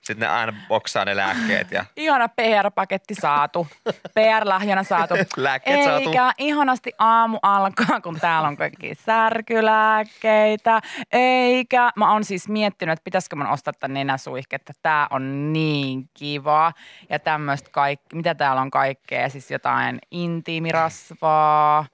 Sitten 0.00 0.28
ne 0.28 0.34
aina 0.34 0.52
boksaa 0.68 1.04
ne 1.04 1.16
lääkkeet 1.16 1.70
ja 1.70 1.84
Ihana 1.96 2.28
PR-paketti 2.28 3.14
saatu. 3.14 3.66
PR-lahjana 4.14 4.82
saatu. 4.82 5.14
Lääkkeet 5.36 5.78
Eikä 5.78 6.14
saatu. 6.14 6.34
ihanasti 6.38 6.92
aamu 6.98 7.38
alkaa, 7.42 8.00
kun 8.00 8.18
täällä 8.20 8.48
on 8.48 8.56
kaikki 8.56 8.94
särkylääkkeitä. 8.94 10.80
Eikä. 11.12 11.90
Mä 11.96 12.12
oon 12.12 12.24
siis 12.24 12.48
miettinyt, 12.48 12.92
että 12.92 13.04
pitäisikö 13.04 13.36
mun 13.36 13.46
ostaa 13.46 13.72
tämän 13.72 13.94
nenäsuihketta. 13.94 14.72
Tää 14.82 15.06
on 15.10 15.52
niin 15.52 16.08
kiva. 16.14 16.72
Ja 17.10 17.18
tämmöistä 17.18 17.70
kaikki. 17.72 18.16
Mitä 18.16 18.34
täällä 18.34 18.62
on 18.62 18.70
kaikkea? 18.70 19.28
Siis 19.28 19.50
jotain 19.50 19.98
intiimirasvaa. 20.10 21.86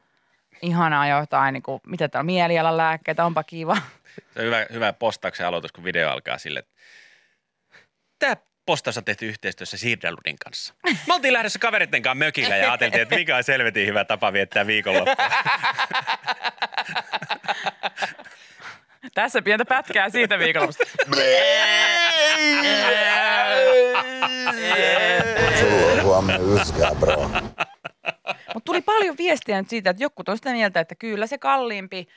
Ihanaa 0.62 1.06
jotain, 1.06 1.52
niin 1.52 1.62
kuin, 1.62 1.80
mitä 1.86 2.08
täällä 2.08 2.26
mielialan 2.26 2.76
lääkkeitä, 2.76 3.24
onpa 3.24 3.44
kiva. 3.44 3.76
Se 4.34 4.40
on 4.40 4.44
hyvä, 4.44 4.66
hyvä 4.72 4.92
postauksen 4.92 5.46
aloitus, 5.46 5.72
kun 5.72 5.84
video 5.84 6.10
alkaa 6.10 6.38
sille, 6.38 6.58
että 6.58 6.72
tämä 8.18 8.36
postaus 8.66 8.98
on 8.98 9.04
tehty 9.04 9.26
yhteistyössä 9.28 9.76
Sirdaludin 9.76 10.36
kanssa. 10.44 10.74
Me 11.06 11.14
oltiin 11.14 11.32
lähdössä 11.32 11.58
kaveritten 11.58 12.02
kanssa 12.02 12.24
mökillä 12.24 12.56
ja 12.56 12.70
ajateltiin, 12.70 13.02
että 13.02 13.14
mikä 13.16 13.36
on 13.36 13.44
selvetin 13.44 13.86
hyvä 13.86 14.04
tapa 14.04 14.32
viettää 14.32 14.66
viikonloppua. 14.66 15.14
Tässä 19.14 19.42
pientä 19.42 19.64
pätkää 19.64 20.10
siitä 20.10 20.38
viikonlopusta. 20.38 20.84
On 25.96 26.02
huomenna 26.02 26.60
yskää, 26.60 26.90
bro. 27.00 27.30
Mutta 28.54 28.64
tuli 28.64 28.80
paljon 28.80 29.16
viestiä 29.18 29.60
nyt 29.60 29.70
siitä, 29.70 29.90
että 29.90 30.02
joku 30.02 30.22
on 30.28 30.36
sitä 30.36 30.52
mieltä, 30.52 30.80
että 30.80 30.94
kyllä 30.94 31.26
se 31.26 31.38
kalliimpi 31.38 32.08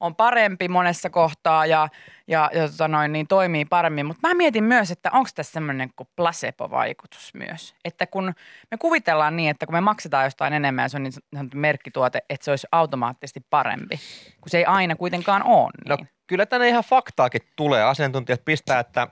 on 0.00 0.16
parempi 0.16 0.68
monessa 0.68 1.10
kohtaa 1.10 1.66
ja, 1.66 1.88
ja, 2.28 2.50
ja 2.54 2.68
tota 2.68 2.88
noin, 2.88 3.12
niin 3.12 3.26
toimii 3.26 3.64
paremmin. 3.64 4.06
Mutta 4.06 4.28
mä 4.28 4.34
mietin 4.34 4.64
myös, 4.64 4.90
että 4.90 5.10
onko 5.12 5.30
tässä 5.34 5.52
semmoinen 5.52 5.90
kuin 5.96 6.08
placebo-vaikutus 6.16 7.34
myös. 7.34 7.74
Että 7.84 8.06
kun 8.06 8.34
me 8.70 8.76
kuvitellaan 8.78 9.36
niin, 9.36 9.50
että 9.50 9.66
kun 9.66 9.74
me 9.74 9.80
maksetaan 9.80 10.24
jostain 10.24 10.52
enemmän 10.52 10.82
ja 10.82 10.88
se 10.88 10.96
on 10.96 11.02
niin 11.02 11.12
sanottu 11.12 11.56
merkkituote, 11.56 12.22
että 12.30 12.44
se 12.44 12.50
olisi 12.50 12.66
automaattisesti 12.72 13.40
parempi, 13.50 14.00
kun 14.40 14.50
se 14.50 14.58
ei 14.58 14.64
aina 14.64 14.96
kuitenkaan 14.96 15.42
ole 15.42 15.70
No 15.88 15.96
niin. 15.96 16.08
kyllä 16.26 16.46
tänne 16.46 16.68
ihan 16.68 16.84
faktaakin 16.84 17.40
tulee. 17.56 17.82
Asiantuntijat 17.84 18.44
pistää, 18.44 18.80
että 18.80 19.08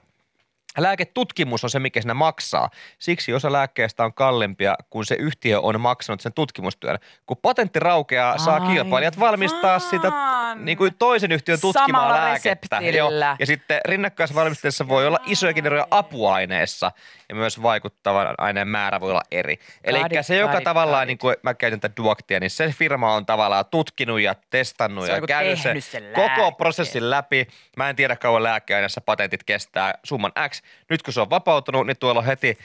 lääketutkimus 0.77 1.63
on 1.63 1.69
se, 1.69 1.79
mikä 1.79 2.01
siinä 2.01 2.13
maksaa. 2.13 2.69
Siksi 2.99 3.33
osa 3.33 3.51
lääkkeestä 3.51 4.03
on 4.05 4.13
kalliimpia, 4.13 4.75
kun 4.89 5.05
se 5.05 5.15
yhtiö 5.15 5.59
on 5.61 5.81
maksanut 5.81 6.21
sen 6.21 6.33
tutkimustyön. 6.33 6.99
Kun 7.25 7.37
patentti 7.41 7.79
raukeaa, 7.79 8.37
saa 8.37 8.53
Aivan. 8.53 8.73
kilpailijat 8.73 9.19
valmistaa 9.19 9.79
sitä 9.79 10.11
niin 10.55 10.77
kuin 10.77 10.95
toisen 10.99 11.31
yhtiön 11.31 11.61
tutkimaa 11.61 11.85
Samalla 12.01 12.13
lääkettä. 12.25 12.79
reseptillä. 12.79 13.35
Ja 13.39 13.45
sitten 13.45 13.81
rinnakkaisvalmisteessa 13.85 14.87
voi 14.87 15.07
olla 15.07 15.19
isojakin 15.25 15.65
eroja 15.65 15.87
apuaineessa 15.91 16.91
ja 17.29 17.35
myös 17.35 17.61
vaikuttavan 17.63 18.35
aineen 18.37 18.67
määrä 18.67 18.99
voi 18.99 19.11
olla 19.11 19.21
eri. 19.31 19.59
Eli 19.83 19.99
se, 20.21 20.35
joka 20.35 20.51
got 20.53 20.59
it, 20.61 20.63
tavallaan, 20.63 21.01
got 21.01 21.07
niin 21.07 21.17
kuin 21.17 21.35
mä 21.43 21.53
käytän 21.53 21.79
tätä 21.79 21.95
Duactia, 21.97 22.39
niin 22.39 22.49
se 22.49 22.73
firma 22.77 23.13
on 23.15 23.25
tavallaan 23.25 23.65
tutkinut 23.71 24.19
ja 24.21 24.35
testannut 24.49 25.05
Se 25.05 25.11
ja 25.11 25.17
joku 25.17 25.27
käynyt 25.27 25.59
se 25.59 25.81
sen 25.81 26.03
koko 26.13 26.27
lääkkeen. 26.27 26.55
prosessin 26.55 27.09
läpi. 27.09 27.47
Mä 27.77 27.89
en 27.89 27.95
tiedä 27.95 28.15
kauan 28.15 28.43
lääkeaineessa 28.43 29.01
patentit 29.01 29.43
kestää 29.43 29.93
summan 30.03 30.31
X. 30.49 30.61
Nyt 30.89 31.03
kun 31.03 31.13
se 31.13 31.21
on 31.21 31.29
vapautunut, 31.29 31.87
niin 31.87 31.97
tuolla 31.99 32.19
on 32.19 32.25
heti 32.25 32.57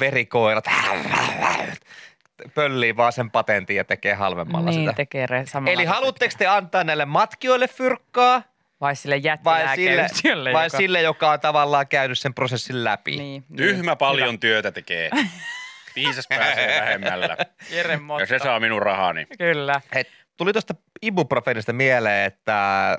verikoirat 0.00 0.64
pöllii 2.54 2.96
vaan 2.96 3.12
sen 3.12 3.30
patentin 3.30 3.76
ja 3.76 3.84
tekee 3.84 4.14
halvemmalla 4.14 4.70
Niin 4.70 4.80
sitä. 4.80 4.92
tekee 4.92 5.26
re-. 5.26 5.44
Eli 5.66 5.84
haluatteko 5.84 6.34
te 6.38 6.46
antaa 6.46 6.84
näille 6.84 7.04
matkijoille 7.04 7.68
fyrkkaa 7.68 8.42
Vai 8.80 8.96
sille 8.96 9.14
vai 9.44 9.60
sille, 9.60 9.90
jättilääkeyhtiölle? 9.90 10.52
vai 10.52 10.66
joka... 10.66 10.76
sille, 10.76 11.02
joka 11.02 11.30
on 11.30 11.40
tavallaan 11.40 11.88
käynyt 11.88 12.18
sen 12.18 12.34
prosessin 12.34 12.84
läpi? 12.84 13.16
Niin, 13.16 13.44
niin. 13.48 13.56
Tyhmä 13.56 13.96
paljon 13.96 14.40
työtä 14.40 14.72
tekee. 14.72 15.10
Viisas 15.96 16.26
pääsee 16.28 16.80
vähemmällä. 16.80 17.36
Jere 17.70 17.98
Ja 18.20 18.26
se 18.26 18.38
saa 18.38 18.60
minun 18.60 18.82
rahani. 18.82 19.26
Kyllä. 19.38 19.80
Hei, 19.94 20.04
tuli 20.36 20.52
tuosta 20.52 20.74
ibuprofenista 21.02 21.72
mieleen, 21.72 22.26
että 22.26 22.98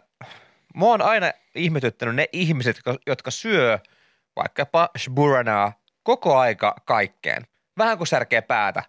mua 0.75 0.93
on 0.93 1.01
aina 1.01 1.31
ihmetyttänyt 1.55 2.15
ne 2.15 2.25
ihmiset, 2.33 2.75
jotka, 2.75 3.03
jotka 3.07 3.31
syö 3.31 3.79
vaikkapa 4.35 4.89
shburanaa 4.97 5.73
koko 6.03 6.37
aika 6.37 6.75
kaikkeen. 6.85 7.47
Vähän 7.77 7.97
kuin 7.97 8.07
särkee 8.07 8.41
päätä. 8.41 8.83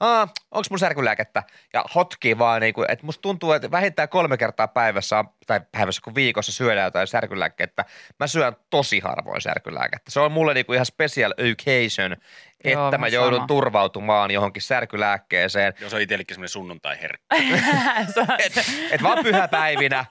Aa, 0.00 0.28
onko 0.50 0.66
mun 0.70 0.78
särkylääkettä? 0.78 1.42
Ja 1.72 1.84
hotkii 1.94 2.38
vaan 2.38 2.60
niinku, 2.60 2.84
että 2.88 3.06
musta 3.06 3.22
tuntuu, 3.22 3.52
että 3.52 3.70
vähintään 3.70 4.08
kolme 4.08 4.36
kertaa 4.36 4.68
päivässä, 4.68 5.24
tai 5.46 5.60
päivässä 5.72 6.00
kun 6.04 6.14
viikossa 6.14 6.52
syödään 6.52 6.84
jotain 6.84 7.06
särkylääkettä. 7.06 7.84
Mä 8.20 8.26
syön 8.26 8.56
tosi 8.70 9.00
harvoin 9.00 9.40
särkylääkettä. 9.40 10.10
Se 10.10 10.20
on 10.20 10.32
mulle 10.32 10.54
niinku 10.54 10.72
ihan 10.72 10.86
special 10.86 11.32
occasion, 11.32 12.16
Joo, 12.64 12.86
että 12.88 12.98
mä 12.98 13.06
sama. 13.06 13.08
joudun 13.14 13.46
turvautumaan 13.46 14.30
johonkin 14.30 14.62
särkylääkkeeseen. 14.62 15.74
Jos 15.80 15.94
on 15.94 16.00
itsellekin 16.00 16.34
semmoinen 16.34 16.48
sunnuntai-herkkä. 16.48 17.36
Et, 18.46 18.52
et 18.90 19.02
vaan 19.02 19.18
pyhäpäivinä 19.24 20.04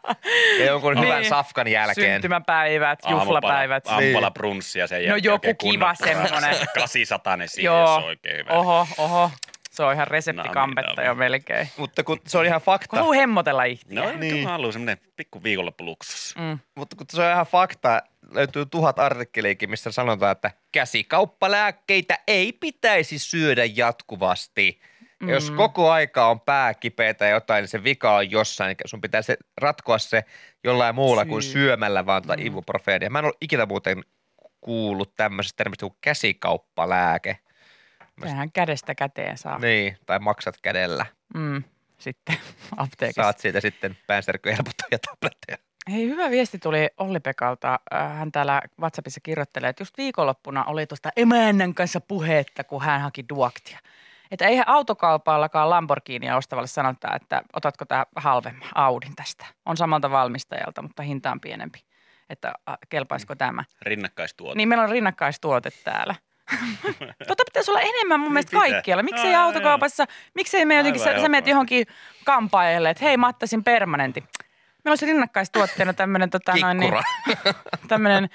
ja 0.59 0.65
jonkun 0.65 0.93
Niin. 0.95 1.05
hyvän 1.05 1.25
safkan 1.25 1.67
jälkeen. 1.67 2.13
Syntymäpäivät, 2.15 2.99
juhlapäivät. 3.09 3.87
Aamupala, 3.87 4.05
aamupala 4.05 4.31
brunssia 4.31 4.87
sen 4.87 4.97
No 4.97 5.01
jälkeen. 5.05 5.23
joku 5.23 5.33
oikein 5.47 5.57
kiva 5.57 5.93
kunnon 5.95 6.27
semmonen. 6.27 6.55
Kasisatainen 6.79 7.47
siihen, 7.49 7.65
Joo. 7.65 7.81
jos 7.81 7.89
on 7.89 8.03
oikein 8.03 8.37
hyvä. 8.37 8.51
Oho, 8.51 8.87
oho. 8.97 9.31
Se 9.75 9.83
on 9.83 9.93
ihan 9.93 10.07
reseptikampetta 10.07 10.93
nami. 10.93 11.07
jo 11.07 11.15
melkein. 11.15 11.69
Mutta 11.77 12.03
kun 12.03 12.19
se 12.27 12.37
on 12.37 12.45
ihan 12.45 12.61
fakta, 12.61 12.97
Haluaa 12.97 13.15
hemmotella 13.15 13.63
ihtiä. 13.63 14.01
No 14.01 14.09
Niin. 14.09 14.19
niin. 14.19 14.43
mä 14.43 14.49
haluan 14.49 14.73
semmoinen 14.73 14.97
pikku 15.15 15.43
viikonloppuluksus. 15.43 16.35
Mm. 16.37 16.59
mutta 16.75 16.95
kun 16.95 17.05
se 17.09 17.21
on 17.21 17.31
ihan 17.31 17.45
fakta, 17.45 18.01
löytyy 18.31 18.65
tuhat 18.65 18.99
artikkeliikin, 18.99 19.69
missä 19.69 19.91
sanotaan, 19.91 20.31
että 20.31 20.51
käsikauppalääkkeitä 20.71 22.19
ei 22.27 22.53
pitäisi 22.53 23.19
syödä 23.19 23.65
jatkuvasti. 23.75 24.79
Mm. 25.19 25.29
Jos 25.29 25.51
koko 25.51 25.91
aika 25.91 26.27
on 26.29 26.39
pää 26.39 26.73
kipeätä 26.73 27.25
ja 27.25 27.31
jotain, 27.31 27.61
niin 27.61 27.69
se 27.69 27.83
vika 27.83 28.15
on 28.15 28.31
jossain. 28.31 28.69
Eli 28.69 28.75
Sun 28.85 29.01
pitää 29.01 29.21
se, 29.21 29.37
ratkoa 29.57 29.97
se 29.97 30.23
jollain 30.63 30.95
muulla 30.95 31.25
kuin 31.25 31.43
Syy. 31.43 31.51
syömällä 31.51 32.05
vaan 32.05 32.21
tuota 32.21 32.41
mm. 32.41 32.47
ibuprofeenia. 32.47 33.09
Mä 33.09 33.19
en 33.19 33.25
ole 33.25 33.33
ikinä 33.41 33.65
muuten 33.65 34.03
kuullut 34.61 35.15
tämmöisestä 35.15 35.57
termistä 35.57 35.85
kuin 35.85 35.97
käsikauppalääke. 36.01 37.37
Sehän 38.21 38.51
kädestä 38.51 38.95
käteen 38.95 39.37
saa. 39.37 39.59
Niin, 39.59 39.97
tai 40.05 40.19
maksat 40.19 40.55
kädellä. 40.61 41.05
Mm. 41.33 41.63
Sitten 41.97 42.37
apteekissa. 42.77 43.21
Saat 43.23 43.39
siitä 43.39 43.61
sitten 43.61 43.97
päänsärkyä 44.07 44.51
helpottavia 44.51 44.99
tabletteja. 45.09 45.57
Hei, 45.91 46.09
hyvä 46.09 46.29
viesti 46.29 46.59
tuli 46.59 46.89
Olli 46.97 47.19
Pekalta. 47.19 47.79
Äh, 47.93 48.17
Hän 48.17 48.31
täällä 48.31 48.61
WhatsAppissa 48.79 49.19
kirjoittelee, 49.23 49.69
että 49.69 49.81
just 49.81 49.97
viikonloppuna 49.97 50.63
oli 50.63 50.87
tuosta 50.87 51.09
emännän 51.15 51.73
kanssa 51.73 52.01
puhetta, 52.01 52.63
kun 52.63 52.81
hän 52.81 53.01
haki 53.01 53.25
duaktia. 53.29 53.79
Että 54.31 54.47
eihän 54.47 54.67
autokaupallakaan 54.67 55.69
Lamborghinia 55.69 56.37
ostavalle 56.37 56.67
sanota, 56.67 57.15
että 57.15 57.41
otatko 57.53 57.85
tämä 57.85 58.05
halvemman 58.15 58.69
Audin 58.75 59.15
tästä. 59.15 59.45
On 59.65 59.77
samalta 59.77 60.11
valmistajalta, 60.11 60.81
mutta 60.81 61.03
hinta 61.03 61.31
on 61.31 61.41
pienempi. 61.41 61.79
Että 62.29 62.47
äh, 62.69 62.77
kelpaisiko 62.89 63.35
tämä. 63.35 63.63
Rinnakkaistuote. 63.81 64.57
Niin 64.57 64.69
meillä 64.69 64.83
on 64.83 64.89
rinnakkaistuote 64.89 65.69
täällä. 65.83 66.15
tota 67.27 67.43
pitäisi 67.45 67.71
olla 67.71 67.81
enemmän 67.81 68.19
mun 68.19 68.33
mielestä 68.33 68.49
pitää. 68.49 68.69
kaikkialla. 68.71 69.03
Miksei 69.03 69.27
Aivan, 69.35 69.41
autokaupassa, 69.41 70.05
miksei 70.33 70.65
me 70.65 70.75
jotenkin, 70.75 71.01
Aivan 71.01 71.15
sä, 71.15 71.21
sä 71.21 71.29
menet 71.29 71.47
ehdottomasti. 71.47 71.49
johonkin 71.49 71.87
kampaajalle, 72.25 72.89
että 72.89 73.05
hei 73.05 73.17
mä 73.17 73.27
ottaisin 73.27 73.63
permanentin. 73.63 74.23
Meillä 74.23 74.91
olisi 74.91 75.05
rinnakkaistuotteena 75.05 75.93
tämmöinen 75.93 76.29
tota, 76.29 76.55
noin, 76.61 76.77
niin, 76.77 76.93
Kikkura. 77.25 77.53
tämmöinen 77.87 78.29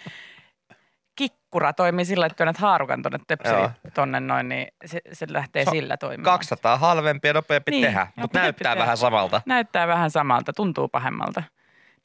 kikkura 1.17 1.73
toimii 1.73 2.05
sillä, 2.05 2.27
että 2.27 2.37
työnnät 2.37 2.57
haarukan 2.57 3.03
töpseli 3.27 3.59
Joo. 3.61 3.71
tonne 3.95 4.21
noin, 4.21 4.49
niin 4.49 4.69
se, 4.87 5.01
se 5.13 5.27
lähtee 5.31 5.65
Se 5.65 5.71
sillä 5.71 5.97
toimimaan. 5.97 6.25
200 6.25 6.77
halvempi 6.77 7.29
ja 7.29 7.35
nopeampi 7.35 7.71
Niin, 7.71 7.85
tehdä, 7.85 8.07
mutta 8.17 8.39
näyttää 8.39 8.73
tehdä. 8.75 8.83
vähän 8.83 8.97
samalta. 8.97 9.43
Näyttää 9.47 9.87
vähän 9.89 10.11
samalta, 10.11 10.53
tuntuu 10.53 10.89
pahemmalta. 10.89 11.43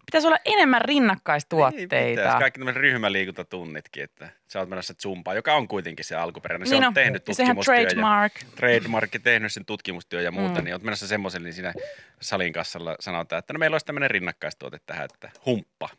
Pitäisi 0.05 0.27
olla 0.27 0.37
enemmän 0.45 0.79
Niin 0.79 0.87
rinnakkaistuotteita. 0.87 1.95
pitäisi. 2.09 2.37
Kaikki 2.37 2.59
tämmöiset 2.59 2.81
ryhmäliikuntatunnitkin, 2.81 4.03
että 4.03 4.29
sä 4.47 4.59
oot 4.59 4.69
menossa 4.69 4.93
zumpaan, 5.01 5.35
joka 5.35 5.53
on 5.53 5.67
kuitenkin 5.67 6.05
se 6.05 6.15
alkuperäinen. 6.15 6.67
Se 6.67 6.75
Niin 6.75 6.83
on 6.83 6.87
on. 6.87 6.93
tehnyt 6.93 7.27
Ja 7.27 7.33
sehän 7.33 7.55
tutkimustyö 7.55 7.75
ja 7.75 7.87
trademark. 7.89 8.33
trademark 8.55 9.09
tehnyt 9.23 9.53
sen 9.53 9.65
tutkimustyö 9.65 10.21
ja 10.21 10.31
muuta, 10.31 10.59
Mm. 10.59 10.63
niin 10.65 10.73
oot 10.73 10.83
menossa 10.83 11.07
semmoiselle, 11.07 11.45
niin 11.47 11.53
siinä 11.53 11.73
salin 12.21 12.53
kassalla 12.53 12.95
sanotaan, 12.99 13.39
että 13.39 13.53
no 13.53 13.57
meillä 13.59 13.75
olisi 13.75 13.85
tämmöinen 13.85 14.11
rinnakkaistuote 14.11 14.77
tähän, 14.85 15.05
että 15.05 15.29
humppa. 15.45 15.89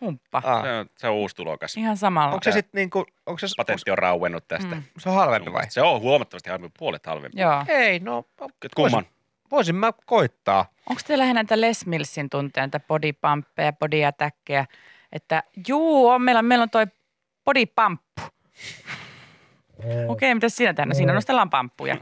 Humppa. 0.00 0.42
Ah. 0.44 0.62
Se, 0.64 0.70
on, 0.72 0.86
se 0.96 1.08
on 1.08 1.14
uusi 1.14 1.36
tulokas. 1.36 1.76
Ihan 1.76 1.96
samalla. 1.96 2.32
Onko 2.34 2.44
se 2.44 2.52
sitten 2.52 2.78
niinku, 2.78 3.06
onko 3.26 3.38
se, 3.38 3.46
Patentti 3.56 3.90
on 3.90 3.98
rauennut 3.98 4.48
tästä. 4.48 4.74
Mm. 4.74 4.82
se 4.98 5.08
on 5.08 5.14
halvempi 5.14 5.52
vai? 5.52 5.64
Se 5.68 5.82
on 5.82 6.00
huomattavasti 6.00 6.50
halvempi, 6.50 6.74
puolet 6.78 7.06
halvempi. 7.06 7.40
Joo. 7.40 7.64
Ei, 7.68 7.98
no 7.98 8.24
Kumman? 8.76 9.04
Voisin 9.50 9.74
mä 9.76 9.92
koittaa. 10.06 10.66
Onko 10.90 11.02
teillä 11.06 11.22
lähinnä 11.22 11.38
näitä 11.42 11.60
Les 11.60 11.86
Millsin 11.86 12.30
tunteja, 12.30 12.62
näitä 12.66 12.80
body 12.80 13.12
pumppeja, 13.12 13.72
body 13.72 14.04
attackeja? 14.04 14.64
Että 15.12 15.42
juu, 15.68 16.08
on, 16.08 16.22
meillä, 16.22 16.38
on- 16.38 16.44
meillä 16.44 16.62
on 16.62 16.70
toi 16.70 16.86
body 17.44 17.66
pump. 17.66 18.02
Okei, 19.78 20.04
okay, 20.08 20.34
mitä 20.34 20.48
siinä? 20.48 20.84
No, 20.86 20.94
siinä 20.94 21.12
nostellaan 21.12 21.50
pamppuja. 21.50 21.96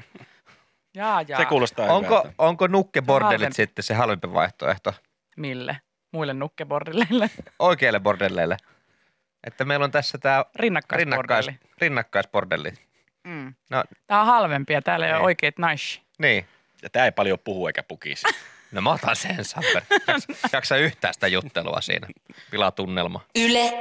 Jaa, 0.95 1.23
jaa. 1.29 1.39
Se 1.41 1.45
kuulostaa 1.45 1.87
Onko, 1.93 2.19
hyvältä. 2.19 2.33
onko 2.39 2.67
nukkebordellit 2.67 3.33
Halvempi. 3.41 3.55
sitten 3.55 3.83
se 3.83 3.95
halvempi 3.95 4.33
vaihtoehto 4.33 4.95
Mille? 5.37 5.77
Muille 6.13 6.35
nukkebordilleille. 6.35 7.31
oikeille 7.59 8.01
bordelleille? 8.01 8.57
Että 9.45 9.65
meillä 9.65 9.85
on 9.85 9.91
tässä 9.91 10.19
tämä 10.19 10.45
rinnakkais, 10.57 10.99
Rinnakkaispordelli. 10.99 11.59
rinnakkaispordelli. 11.81 12.73
Mm. 13.25 13.55
No 13.71 13.85
Tää 14.07 14.21
on 14.21 14.27
halvempi 14.27 14.73
ja 14.73 14.83
täällä 14.83 15.07
ei 15.07 15.13
ole 15.13 15.21
Ei. 15.21 15.25
oikeit 15.25 15.59
naisia. 15.59 16.03
niin. 16.19 16.47
Ja 16.83 16.91
tää 16.91 17.05
ei 17.05 17.13
paljon 17.13 17.39
puhu 17.45 17.67
eikä 17.67 17.83
pukisi. 17.83 18.27
No 18.73 18.81
mä 18.81 18.93
otan 18.93 19.17
sen, 19.17 19.45
Samper. 19.45 19.83
Jaksa, 20.07 20.33
jaksa 20.53 20.77
yhtään 20.77 21.15
sitä 21.15 21.29
juttelua 21.29 21.81
siinä. 21.81 22.07
Pilatunnelma. 22.51 23.21
Yle 23.37 23.73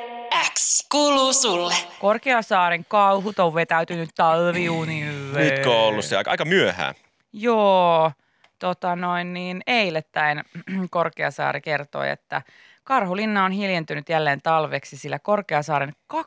X 0.53 0.87
kuuluu 0.91 1.33
sulle. 1.33 1.73
Korkeasaaren 1.99 2.85
kauhut 2.85 3.39
on 3.39 3.55
vetäytynyt 3.55 4.09
talviunille. 4.15 5.39
Nytkö 5.39 5.71
on 5.71 5.87
ollut 5.87 6.05
se 6.05 6.17
aika, 6.17 6.31
aika 6.31 6.45
myöhään? 6.45 6.95
Joo, 7.33 8.11
tota 8.59 8.95
noin 8.95 9.33
niin 9.33 9.61
eilettäin 9.67 10.43
Korkeasaari 10.89 11.61
kertoi, 11.61 12.09
että 12.09 12.41
Karhulinna 12.87 13.45
on 13.45 13.51
hiljentynyt 13.51 14.09
jälleen 14.09 14.41
talveksi, 14.41 14.97
sillä 14.97 15.19
Korkeasaaren 15.19 15.93
21- 16.13 16.17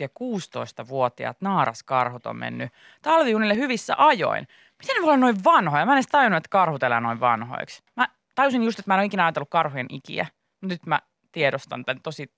ja 0.00 0.08
16-vuotiaat 0.08 1.40
naaraskarhut 1.40 2.26
on 2.26 2.36
mennyt 2.36 2.72
talviunille 3.02 3.56
hyvissä 3.56 3.94
ajoin. 3.98 4.48
Miten 4.78 4.96
ne 4.96 5.02
voi 5.02 5.08
olla 5.08 5.16
noin 5.16 5.44
vanhoja? 5.44 5.86
Mä 5.86 5.92
en 5.92 5.96
edes 5.96 6.06
tajunnut, 6.06 6.36
että 6.36 6.48
karhut 6.48 6.82
elää 6.82 7.00
noin 7.00 7.20
vanhoiksi. 7.20 7.82
Mä 7.96 8.08
tajusin 8.34 8.62
just, 8.62 8.78
että 8.78 8.90
mä 8.90 8.94
en 8.94 8.98
ole 8.98 9.06
ikinä 9.06 9.24
ajatellut 9.24 9.50
karhujen 9.50 9.86
ikiä. 9.90 10.26
Nyt 10.60 10.86
mä 10.86 11.00
tiedostan 11.32 11.84
tämän 11.84 12.02
tosi, 12.02 12.32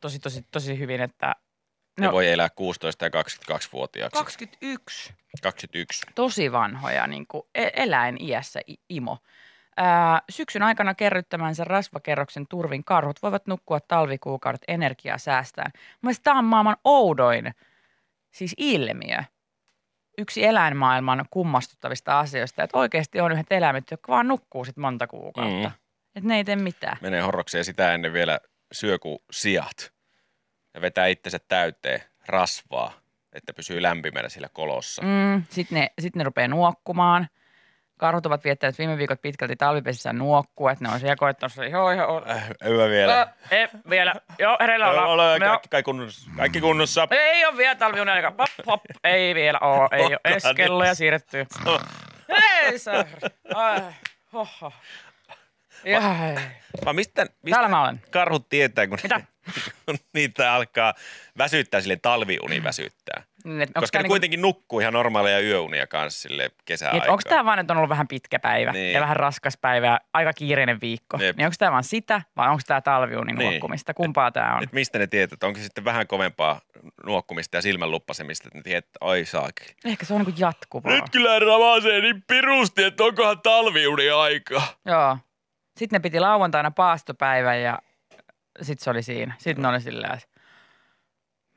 tosi, 0.00 0.18
tosi, 0.18 0.46
tosi 0.52 0.78
hyvin, 0.78 1.00
että 1.00 1.34
Ne 2.00 2.06
No. 2.06 2.12
voi 2.12 2.28
elää 2.28 2.48
16 2.50 3.04
ja 3.04 3.10
22-vuotiaaksi. 3.10 4.18
21 4.22 5.14
21. 5.42 6.06
tosi 6.14 6.52
vanhoja 6.52 7.06
niin 7.06 7.26
kuin 7.26 7.42
eläin 7.54 8.16
iässä 8.22 8.60
imo. 8.88 9.18
Ää, 9.76 10.22
syksyn 10.30 10.62
aikana 10.62 10.94
kerryttämänsä 10.94 11.64
rasvakerroksen 11.64 12.46
turvin 12.46 12.84
karhut 12.84 13.22
voivat 13.22 13.46
nukkua 13.46 13.80
talvikuukaudet 13.80 14.62
energiaa 14.68 15.18
säästään. 15.18 15.70
Mielestäni 16.02 16.24
tämä 16.24 16.38
on 16.38 16.44
maailman 16.44 16.76
oudoin 16.84 17.54
siis 18.30 18.54
ilmiö. 18.56 19.18
Yksi 20.18 20.44
eläinmaailman 20.44 21.24
kummastuttavista 21.30 22.18
asioista, 22.18 22.62
että 22.62 22.78
oikeasti 22.78 23.20
on 23.20 23.32
yhdet 23.32 23.52
eläimet, 23.52 23.90
jotka 23.90 24.12
vaan 24.12 24.28
nukkuu 24.28 24.64
sit 24.64 24.76
monta 24.76 25.06
kuukautta. 25.06 25.68
Mm. 25.68 25.74
Että 26.14 26.28
ne 26.28 26.36
ei 26.36 26.44
tee 26.44 26.56
mitään. 26.56 26.96
Menee 27.00 27.20
horrokseen 27.20 27.64
sitä 27.64 27.94
ennen 27.94 28.12
vielä 28.12 28.40
syö 28.72 28.98
kuin 28.98 29.18
sijat. 29.30 29.92
Ja 30.74 30.80
vetää 30.80 31.06
itsensä 31.06 31.38
täyteen 31.48 32.00
rasvaa, 32.26 32.92
että 33.32 33.52
pysyy 33.52 33.82
lämpimänä 33.82 34.28
sillä 34.28 34.48
kolossa. 34.52 35.02
Mm. 35.02 35.08
Mm, 35.08 35.42
Sitten 35.50 35.80
ne, 35.80 35.90
sit 35.98 36.16
ne 36.16 36.24
rupeaa 36.24 36.48
nuokkumaan. 36.48 37.28
Karhut 37.98 38.26
ovat 38.26 38.44
viettäneet 38.44 38.78
viime 38.78 38.98
viikot 38.98 39.22
pitkälti 39.22 39.56
talvipesissä 39.56 40.12
nuokkua, 40.12 40.70
että 40.72 40.84
ne 40.84 40.90
on 40.94 41.00
siellä 41.00 41.16
koettanut, 41.16 41.52
että 41.52 41.66
joo, 41.66 41.92
joo, 41.92 42.22
Äh, 42.30 42.48
hyvä 42.64 42.88
vielä. 42.88 43.20
Äh, 43.20 43.28
ei, 43.50 43.68
vielä. 43.90 44.14
Joo, 44.38 44.56
hereillä 44.60 44.90
ollaan. 44.90 45.08
ole, 45.08 45.38
kaikki, 45.40 45.68
kaikki, 45.68 45.84
kunnossa. 45.90 46.30
kaikki 46.36 46.60
kunnossa. 46.60 47.08
Ei 47.10 47.46
ole 47.46 47.56
vielä 47.56 47.74
talviunelka. 47.74 48.30
Pop, 48.32 48.50
pop. 48.64 48.80
Ei 49.04 49.34
vielä 49.34 49.58
oo. 49.60 49.88
Ei 49.92 50.04
ole 50.04 50.18
edes 50.24 50.44
kelloja 50.56 50.90
nyt? 50.90 50.98
siirretty. 50.98 51.46
Ei 52.62 52.78
saa. 52.78 53.04
Ai, 53.54 53.80
hoho. 54.32 54.72
Jai. 55.84 56.34
Vaan 56.84 56.96
mistä, 56.96 57.14
Täällä 57.14 57.34
mistä 57.42 57.68
mä 57.68 57.82
olen. 57.82 58.02
karhut 58.10 58.48
tietää, 58.48 58.86
kun, 58.86 58.98
Mitä? 59.02 59.20
niitä 60.14 60.52
alkaa 60.54 60.94
väsyttää, 61.38 61.80
sille 61.80 61.96
talviuni 61.96 62.62
väsyttää. 62.64 63.22
Niin, 63.46 63.62
et 63.62 63.68
onks 63.68 63.80
Koska 63.80 63.98
ne 63.98 64.02
niinku- 64.02 64.12
kuitenkin 64.12 64.42
nukkuu 64.42 64.80
ihan 64.80 64.92
normaaleja 64.92 65.40
yöunia 65.40 65.86
kanssa 65.86 66.20
sille 66.20 66.42
Niin, 66.42 66.56
kesäaikaan. 66.64 67.10
onko 67.10 67.22
tämä 67.28 67.44
vaan, 67.44 67.58
että 67.58 67.72
on 67.72 67.76
ollut 67.76 67.88
vähän 67.90 68.08
pitkä 68.08 68.38
päivä 68.38 68.72
Niin. 68.72 68.92
ja 68.92 69.00
vähän 69.00 69.16
raskas 69.16 69.56
päivä 69.56 69.86
ja 69.86 70.00
aika 70.14 70.32
kiireinen 70.32 70.80
viikko? 70.80 71.16
Jep. 71.20 71.36
Niin 71.36 71.46
onko 71.46 71.54
tämä 71.58 71.72
vaan 71.72 71.84
sitä 71.84 72.22
vai 72.36 72.48
onko 72.48 72.62
tämä 72.66 72.80
talviunin 72.80 73.36
Niin. 73.36 73.50
nuokkumista? 73.50 73.94
Kumpaa 73.94 74.30
tämä 74.32 74.56
on? 74.56 74.62
Et 74.62 74.72
mistä 74.72 74.98
ne 74.98 75.06
tietää, 75.06 75.34
että 75.34 75.46
onko 75.46 75.58
se 75.58 75.62
sitten 75.64 75.84
vähän 75.84 76.06
kovempaa 76.06 76.60
nuokkumista 77.06 77.56
ja 77.56 77.62
silmän 77.62 77.90
luppasemista, 77.90 78.48
että 78.48 78.58
ne 78.58 78.62
tietää, 78.62 78.78
että 78.78 78.98
oi 79.00 79.24
saakeli. 79.24 79.68
Ehkä 79.84 80.06
se 80.06 80.14
on 80.14 80.20
niinku 80.20 80.34
jatkuvaa. 80.40 80.92
kyllä 81.12 81.38
ramasee 81.38 82.00
niin 82.00 82.22
pirusti, 82.28 82.82
että 82.82 83.04
onkohan 83.04 83.40
talviuni 83.40 84.10
aika. 84.10 84.62
Joo. 84.84 85.18
Sitten 85.76 85.96
ne 85.96 86.00
piti 86.02 86.20
lauantaina 86.20 86.70
paastopäivän 86.70 87.62
ja 87.62 87.78
sitten 88.62 88.84
se 88.84 88.90
oli 88.90 89.02
siinä. 89.02 89.34
Sitten 89.38 89.62
ne 89.62 89.68
oli 89.68 89.80
silleen, 89.80 90.14
että 90.14 90.35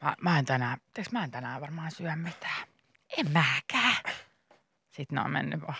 mä, 0.03 0.15
mä 0.21 0.39
en 0.39 0.45
tänään, 0.45 0.77
tiiäks, 0.93 1.11
mä 1.11 1.23
en 1.23 1.31
tänään 1.31 1.61
varmaan 1.61 1.91
syö 1.91 2.15
mitään. 2.15 2.67
En 3.17 3.31
mäkään. 3.31 4.03
Sitten 4.91 5.15
ne 5.15 5.21
on 5.21 5.31
mennyt 5.31 5.61
vaan, 5.61 5.77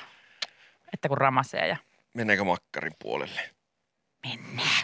että 0.93 1.08
kun 1.08 1.17
ramasee 1.17 1.67
ja 1.67 1.77
Meneekö 2.13 2.43
makkarin 2.43 2.95
puolelle? 2.99 3.41
mennään. 4.27 4.84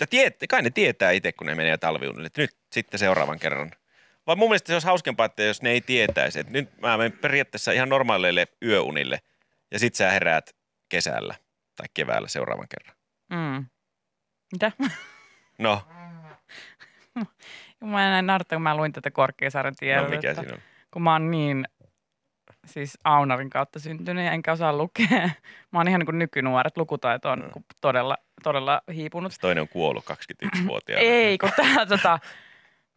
Ja 0.00 0.06
tiet, 0.06 0.36
kai 0.48 0.62
ne 0.62 0.70
tietää 0.70 1.10
itse, 1.10 1.32
kun 1.32 1.46
ne 1.46 1.54
menee 1.54 1.76
talviunille, 1.76 2.26
että 2.26 2.40
nyt 2.40 2.56
sitten 2.72 2.98
seuraavan 2.98 3.38
kerran. 3.38 3.70
Vai 4.26 4.36
mun 4.36 4.48
mielestä 4.48 4.66
se 4.66 4.72
olisi 4.72 4.86
hauskempaa, 4.86 5.26
että 5.26 5.42
jos 5.42 5.62
ne 5.62 5.70
ei 5.70 5.80
tietäisi, 5.80 6.38
että 6.40 6.52
nyt 6.52 6.80
mä 6.80 6.96
menen 6.96 7.12
periaatteessa 7.12 7.72
ihan 7.72 7.88
normaaleille 7.88 8.46
yöunille 8.62 9.18
ja 9.70 9.78
sit 9.78 9.94
sä 9.94 10.10
heräät 10.10 10.56
kesällä 10.88 11.34
tai 11.76 11.86
keväällä 11.94 12.28
seuraavan 12.28 12.66
kerran. 12.68 12.96
Mm. 13.30 13.66
Mitä? 14.52 14.72
No, 15.58 15.82
Mä 17.84 18.04
en 18.06 18.10
näin 18.10 18.26
nartta, 18.26 18.54
kun 18.54 18.62
mä 18.62 18.76
luin 18.76 18.92
tätä 18.92 19.10
Korkeasaaren 19.10 19.72
no 19.72 19.76
tiedotetta. 19.78 20.16
mikä 20.16 20.34
siinä 20.34 20.54
on? 20.54 20.60
kun 20.90 21.02
mä 21.02 21.12
oon 21.12 21.30
niin 21.30 21.64
siis 22.66 22.98
Aunarin 23.04 23.50
kautta 23.50 23.78
syntynyt 23.78 24.32
enkä 24.32 24.52
osaa 24.52 24.72
lukea. 24.72 25.08
Mä 25.72 25.78
oon 25.78 25.88
ihan 25.88 25.98
niin 25.98 26.06
kuin 26.06 26.18
nykynuoret, 26.18 26.76
lukutaito 26.76 27.30
on 27.30 27.38
mm. 27.38 27.62
todella, 27.80 28.16
todella 28.42 28.82
hiipunut. 28.94 29.32
Se 29.32 29.40
toinen 29.40 29.62
on 29.62 29.68
kuollut 29.68 30.04
21-vuotiaana. 30.04 31.02
Ei, 31.02 31.38
kun 31.38 31.50
täällä 31.56 31.86
tota, 31.86 32.18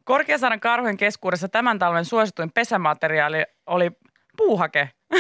Korkeasaaren 0.04 0.60
karhujen 0.60 0.98
keskuudessa 0.98 1.50
tämän 1.50 1.80
talven 1.80 2.06
suosituin 2.06 2.52
pesämateriaali 2.52 3.44
oli 3.66 3.92
puuhake. 4.38 4.90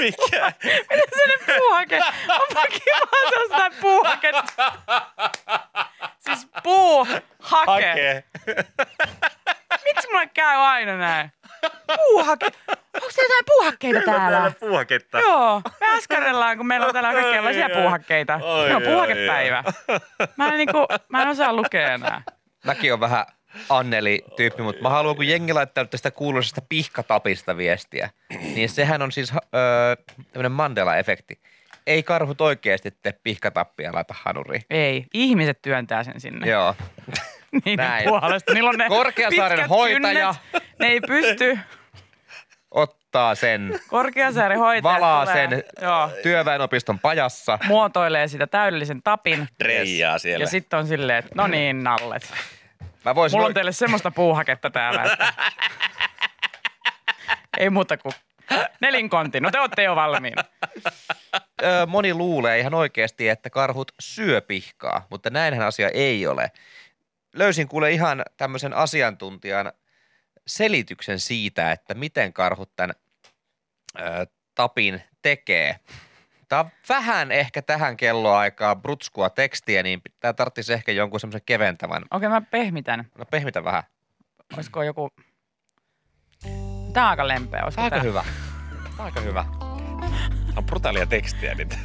Mikä? 0.00 0.52
Miten 0.90 1.08
se 1.16 1.26
nyt 1.26 1.58
puuhake? 1.58 2.00
Onpa 2.28 2.66
kiva 2.66 3.30
sellaista 3.30 3.80
puuhaketta. 3.80 4.72
Siis 6.24 6.48
puuhake. 6.62 7.22
Hake. 7.40 8.24
Miksi 9.84 10.08
mulle 10.12 10.26
käy 10.34 10.56
aina 10.58 10.96
näin? 10.96 11.32
Puuhake. 11.96 12.46
Onko 12.94 13.10
se 13.10 13.22
jotain 13.22 13.44
puuhakkeita 13.46 14.00
täällä? 14.04 14.30
Täällä 14.30 14.52
puuhaketta. 14.60 15.20
Joo, 15.20 15.62
me 15.80 15.96
askarellaan, 15.96 16.56
kun 16.56 16.66
meillä 16.66 16.86
on 16.86 16.92
täällä 16.92 17.12
kaikenlaisia 17.12 17.66
Ai, 17.66 17.72
ai. 17.72 17.80
puuhakkeita. 17.82 18.34
Ai, 18.34 18.40
Meillä 18.60 18.76
on 18.76 18.82
puuhakepäivä. 18.82 19.64
Mä 20.36 20.48
en, 20.48 20.58
niinku, 20.58 20.86
mä 21.08 21.22
en 21.22 21.28
osaa 21.28 21.52
lukea 21.52 21.92
enää. 21.94 22.22
Mäkin 22.64 22.92
on 22.92 23.00
vähän 23.00 23.26
Anneli-tyyppi, 23.68 24.62
mutta 24.62 24.82
mä 24.82 24.88
haluan, 24.88 25.16
kun 25.16 25.28
jengi 25.28 25.52
laittaa 25.52 25.84
tästä 25.84 26.10
kuuluisesta 26.10 26.62
pihkatapista 26.68 27.56
viestiä, 27.56 28.10
niin 28.54 28.68
sehän 28.68 29.02
on 29.02 29.12
siis 29.12 29.32
öö, 29.32 29.96
tämmöinen 30.32 30.52
Mandela-efekti. 30.52 31.38
Ei 31.86 32.02
karhut 32.02 32.40
oikeasti 32.40 32.90
tee 32.90 33.12
pihkatappia 33.22 33.92
laita 33.92 34.14
hanuriin. 34.22 34.62
Ei, 34.70 35.06
ihmiset 35.14 35.62
työntää 35.62 36.04
sen 36.04 36.20
sinne. 36.20 36.50
Joo. 36.50 36.74
Niiden 37.64 37.86
näin. 37.86 38.08
puolesta. 38.08 38.52
Niillä 38.54 38.70
on 38.70 38.76
ne 38.78 38.88
Korkeasaaren 38.88 39.68
hoitaja. 39.68 40.34
Kynnet. 40.52 40.78
Ne 40.78 40.86
ei 40.86 41.00
pysty. 41.00 41.58
Ottaa 42.70 43.34
sen, 43.34 43.80
Korkeasaaren 43.88 44.58
hoitaja 44.58 44.94
valaa 44.94 45.26
tulee, 45.26 45.48
sen 45.48 45.64
Joo, 45.82 46.10
työväenopiston 46.22 46.98
pajassa. 46.98 47.58
muotoilee 47.66 48.28
sitä 48.28 48.46
täydellisen 48.46 49.02
tapin. 49.02 49.48
Reijaa 49.60 50.18
siellä. 50.18 50.42
Ja 50.42 50.46
sitten 50.46 50.78
on 50.78 50.86
silleen, 50.86 51.18
että 51.18 51.30
no 51.34 51.46
niin, 51.46 51.84
nallet. 51.84 52.32
Mä 53.04 53.14
voisin 53.14 53.36
Mulla 53.36 53.46
on 53.46 53.54
teille 53.54 53.72
semmoista 53.72 54.10
puuhaketta 54.10 54.70
täällä, 54.70 55.02
että 55.02 55.32
ei 57.58 57.70
muuta 57.70 57.96
kuin 57.96 58.12
nelinkontti. 58.80 59.40
No 59.40 59.50
te 59.50 59.60
olette 59.60 59.82
jo 59.82 59.96
valmiina. 59.96 60.44
Ö, 61.62 61.86
moni 61.86 62.14
luulee 62.14 62.58
ihan 62.58 62.74
oikeasti, 62.74 63.28
että 63.28 63.50
karhut 63.50 63.92
syö 64.00 64.40
pihkaa, 64.40 65.06
mutta 65.10 65.30
näinhän 65.30 65.66
asia 65.66 65.88
ei 65.88 66.26
ole. 66.26 66.50
Löysin 67.34 67.68
kuule 67.68 67.90
ihan 67.90 68.22
tämmöisen 68.36 68.74
asiantuntijan 68.74 69.72
selityksen 70.46 71.20
siitä, 71.20 71.72
että 71.72 71.94
miten 71.94 72.32
karhut 72.32 72.70
tämän 72.76 72.94
ö, 74.00 74.26
tapin 74.54 75.02
tekee. 75.22 75.78
Tämä 76.48 76.60
on 76.60 76.70
vähän 76.88 77.32
ehkä 77.32 77.62
tähän 77.62 77.96
kelloaikaan 77.96 78.82
brutskua 78.82 79.30
tekstiä, 79.30 79.82
niin 79.82 80.00
tämä 80.20 80.32
tarvitsisi 80.32 80.72
ehkä 80.72 80.92
jonkun 80.92 81.20
semmoisen 81.20 81.42
keventävän. 81.46 82.02
Okei, 82.10 82.28
mä 82.28 82.40
pehmitän. 82.40 83.10
No 83.18 83.24
pehmitä 83.24 83.64
vähän. 83.64 83.82
Olisiko 84.54 84.82
joku... 84.82 85.08
Tää 86.92 87.04
on 87.04 87.10
aika 87.10 87.28
lempeä. 87.28 87.64
Olisiko 87.64 87.82
Aika 87.82 87.96
tää? 87.96 88.02
hyvä. 88.02 88.24
Aika 88.98 89.20
hyvä. 89.20 89.73
On 90.56 90.64
brutaalia 90.64 91.06
tekstiä 91.06 91.54
nyt. 91.54 91.78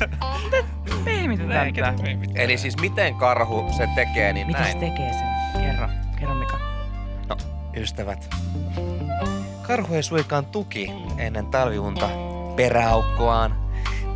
Pehmitetään 1.05 1.73
tää. 1.73 1.93
Eli 2.35 2.57
siis 2.57 2.77
miten 2.81 3.15
karhu 3.15 3.69
sen 3.77 3.89
tekee, 3.95 4.33
niin 4.33 4.47
Mitä 4.47 4.59
se 4.63 4.63
näin. 4.63 4.79
tekee 4.79 5.13
sen? 5.13 5.61
Kerro. 5.61 5.87
Kerro 6.19 6.35
Mika. 6.35 6.59
Ystävät, 7.75 8.35
karhu 9.61 9.93
ei 9.93 10.03
suikaan 10.03 10.45
tuki 10.45 10.91
ennen 11.17 11.45
talviunta 11.47 12.09
peräaukkoaan, 12.55 13.55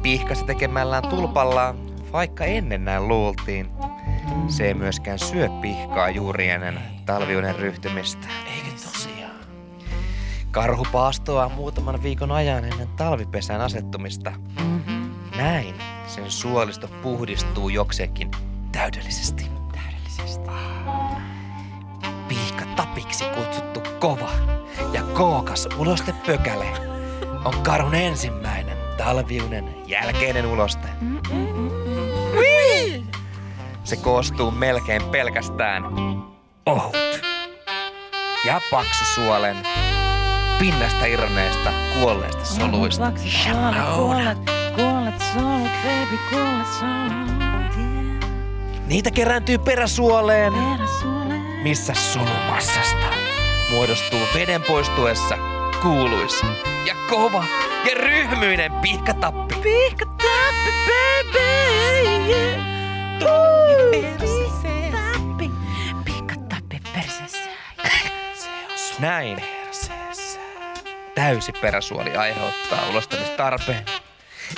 pihkasi 0.02 0.46
tekemällään 0.46 1.08
tulpallaan, 1.08 1.76
vaikka 2.12 2.46
ennen 2.46 2.86
näin 2.86 3.08
luultiin. 3.08 3.70
Se 4.48 4.68
ei 4.68 4.74
myöskään 4.74 5.20
syö 5.20 5.50
pihkaa 5.62 6.10
juuri 6.10 6.50
ennen 6.50 6.80
talviunen 7.06 7.56
ryhtymistä. 7.56 8.28
Eikö 8.56 8.70
tosiaan? 8.72 8.73
Karhu 10.54 10.88
paastoaa 10.92 11.50
muutaman 11.50 12.04
viikon 12.04 12.32
ajan 12.32 12.66
ennen 12.66 12.88
talvipesän 12.88 13.62
asettumista. 13.62 14.34
Näin 15.38 15.76
sen 16.08 16.32
suolisto 16.32 16.88
puhdistuu 16.88 17.70
jokseenkin 17.70 18.32
täydellisesti. 18.72 19.46
Täydellisesti. 19.72 20.50
Pihka 22.28 22.66
tapiksi 22.76 23.26
kutsuttu 23.26 23.82
kova 24.00 24.30
ja 24.94 25.04
kookas 25.04 25.68
ulostepökäle 25.78 26.68
on 27.46 27.54
karhun 27.64 27.96
ensimmäinen 27.96 28.78
talviunen 28.98 29.76
jälkeinen 29.88 30.46
uloste. 30.46 30.88
Se 33.84 33.96
koostuu 33.96 34.52
melkein 34.52 35.04
pelkästään 35.04 35.84
ohut 36.66 37.22
ja 38.46 38.62
paksusuolen 38.72 39.58
pinnasta 40.64 41.06
irronneista 41.06 41.72
kuolleista 42.00 42.46
soluista. 42.46 43.12
Kuollet, 43.96 44.38
kuollet 44.76 45.20
solut, 45.34 45.72
baby, 45.84 46.18
kuollet 46.30 46.68
solut. 46.80 47.74
Niitä 48.88 49.12
kerääntyy 49.12 49.58
peräsuoleen, 49.58 50.54
Peräsuolet. 50.54 51.64
missä 51.64 51.94
solumassasta 51.94 53.06
muodostuu 53.72 54.20
veden 54.34 54.64
poistuessa 54.64 55.38
kuuluisa 55.82 56.46
ja 56.86 56.96
kova 57.10 57.44
ja 57.90 57.96
ryhmyinen 57.96 58.72
pihkatappi. 58.72 59.56
Pihka 59.56 60.06
tappi, 60.06 60.72
baby. 60.88 61.40
Yeah. 62.28 62.60
Tappi. 63.20 64.08
Pihka 66.06 66.36
tappi 66.50 66.82
perseessä. 66.94 67.50
Näin. 69.00 69.53
Täysi 71.16 71.52
peräsuoli 71.52 72.18
aiheuttaa 72.18 72.90
ulostamistarpeen. 72.90 73.86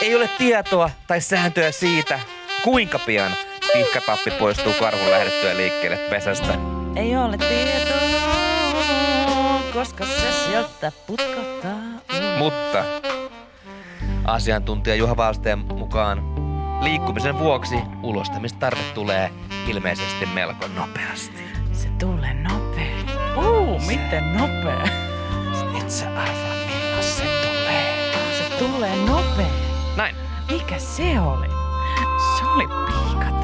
Ei 0.02 0.16
ole 0.16 0.30
tietoa 0.38 0.90
tai 1.08 1.22
sääntöä 1.22 1.72
siitä, 1.72 2.20
kuinka 2.64 3.00
pian 3.00 3.32
pihkatappi 3.74 4.32
poistuu 4.32 4.74
karhun 4.80 5.12
lähdettyä 5.12 5.58
liikkeelle 5.58 5.98
pesästä. 5.98 6.58
Ei 6.96 7.18
ole 7.18 7.38
tietoa, 7.38 8.00
koska 9.74 10.06
se 10.06 10.32
sieltä 10.46 10.92
putkottaa. 11.08 11.76
Mutta 12.38 12.84
asiantuntija 14.26 14.96
Juha 14.96 15.18
Valsteen 15.18 15.60
mukaan 15.60 16.36
liikkumisen 16.84 17.40
vuoksi 17.40 17.76
ulostamistarve 18.04 18.82
tulee 18.94 19.32
ilmeisesti 19.68 20.26
melko 20.26 20.68
nopeasti. 20.68 21.44
Se 21.74 21.88
tulee 22.00 22.34
nopea. 22.34 22.96
Uu, 23.38 23.80
miten 23.80 24.38
nopea? 24.38 25.05
Et 25.86 25.92
sä 25.92 26.06
arvaa 26.08 26.56
milloin 26.66 27.04
se 27.04 27.24
tulee. 27.24 28.14
Se 28.38 28.58
tulee 28.60 28.96
nopea. 28.96 29.46
Näin. 29.98 30.16
Mikä 30.52 30.80
se 30.80 31.20
oli? 31.20 31.48
Se 32.38 32.46
oli 32.46 32.68
pihkatappi. 32.68 33.35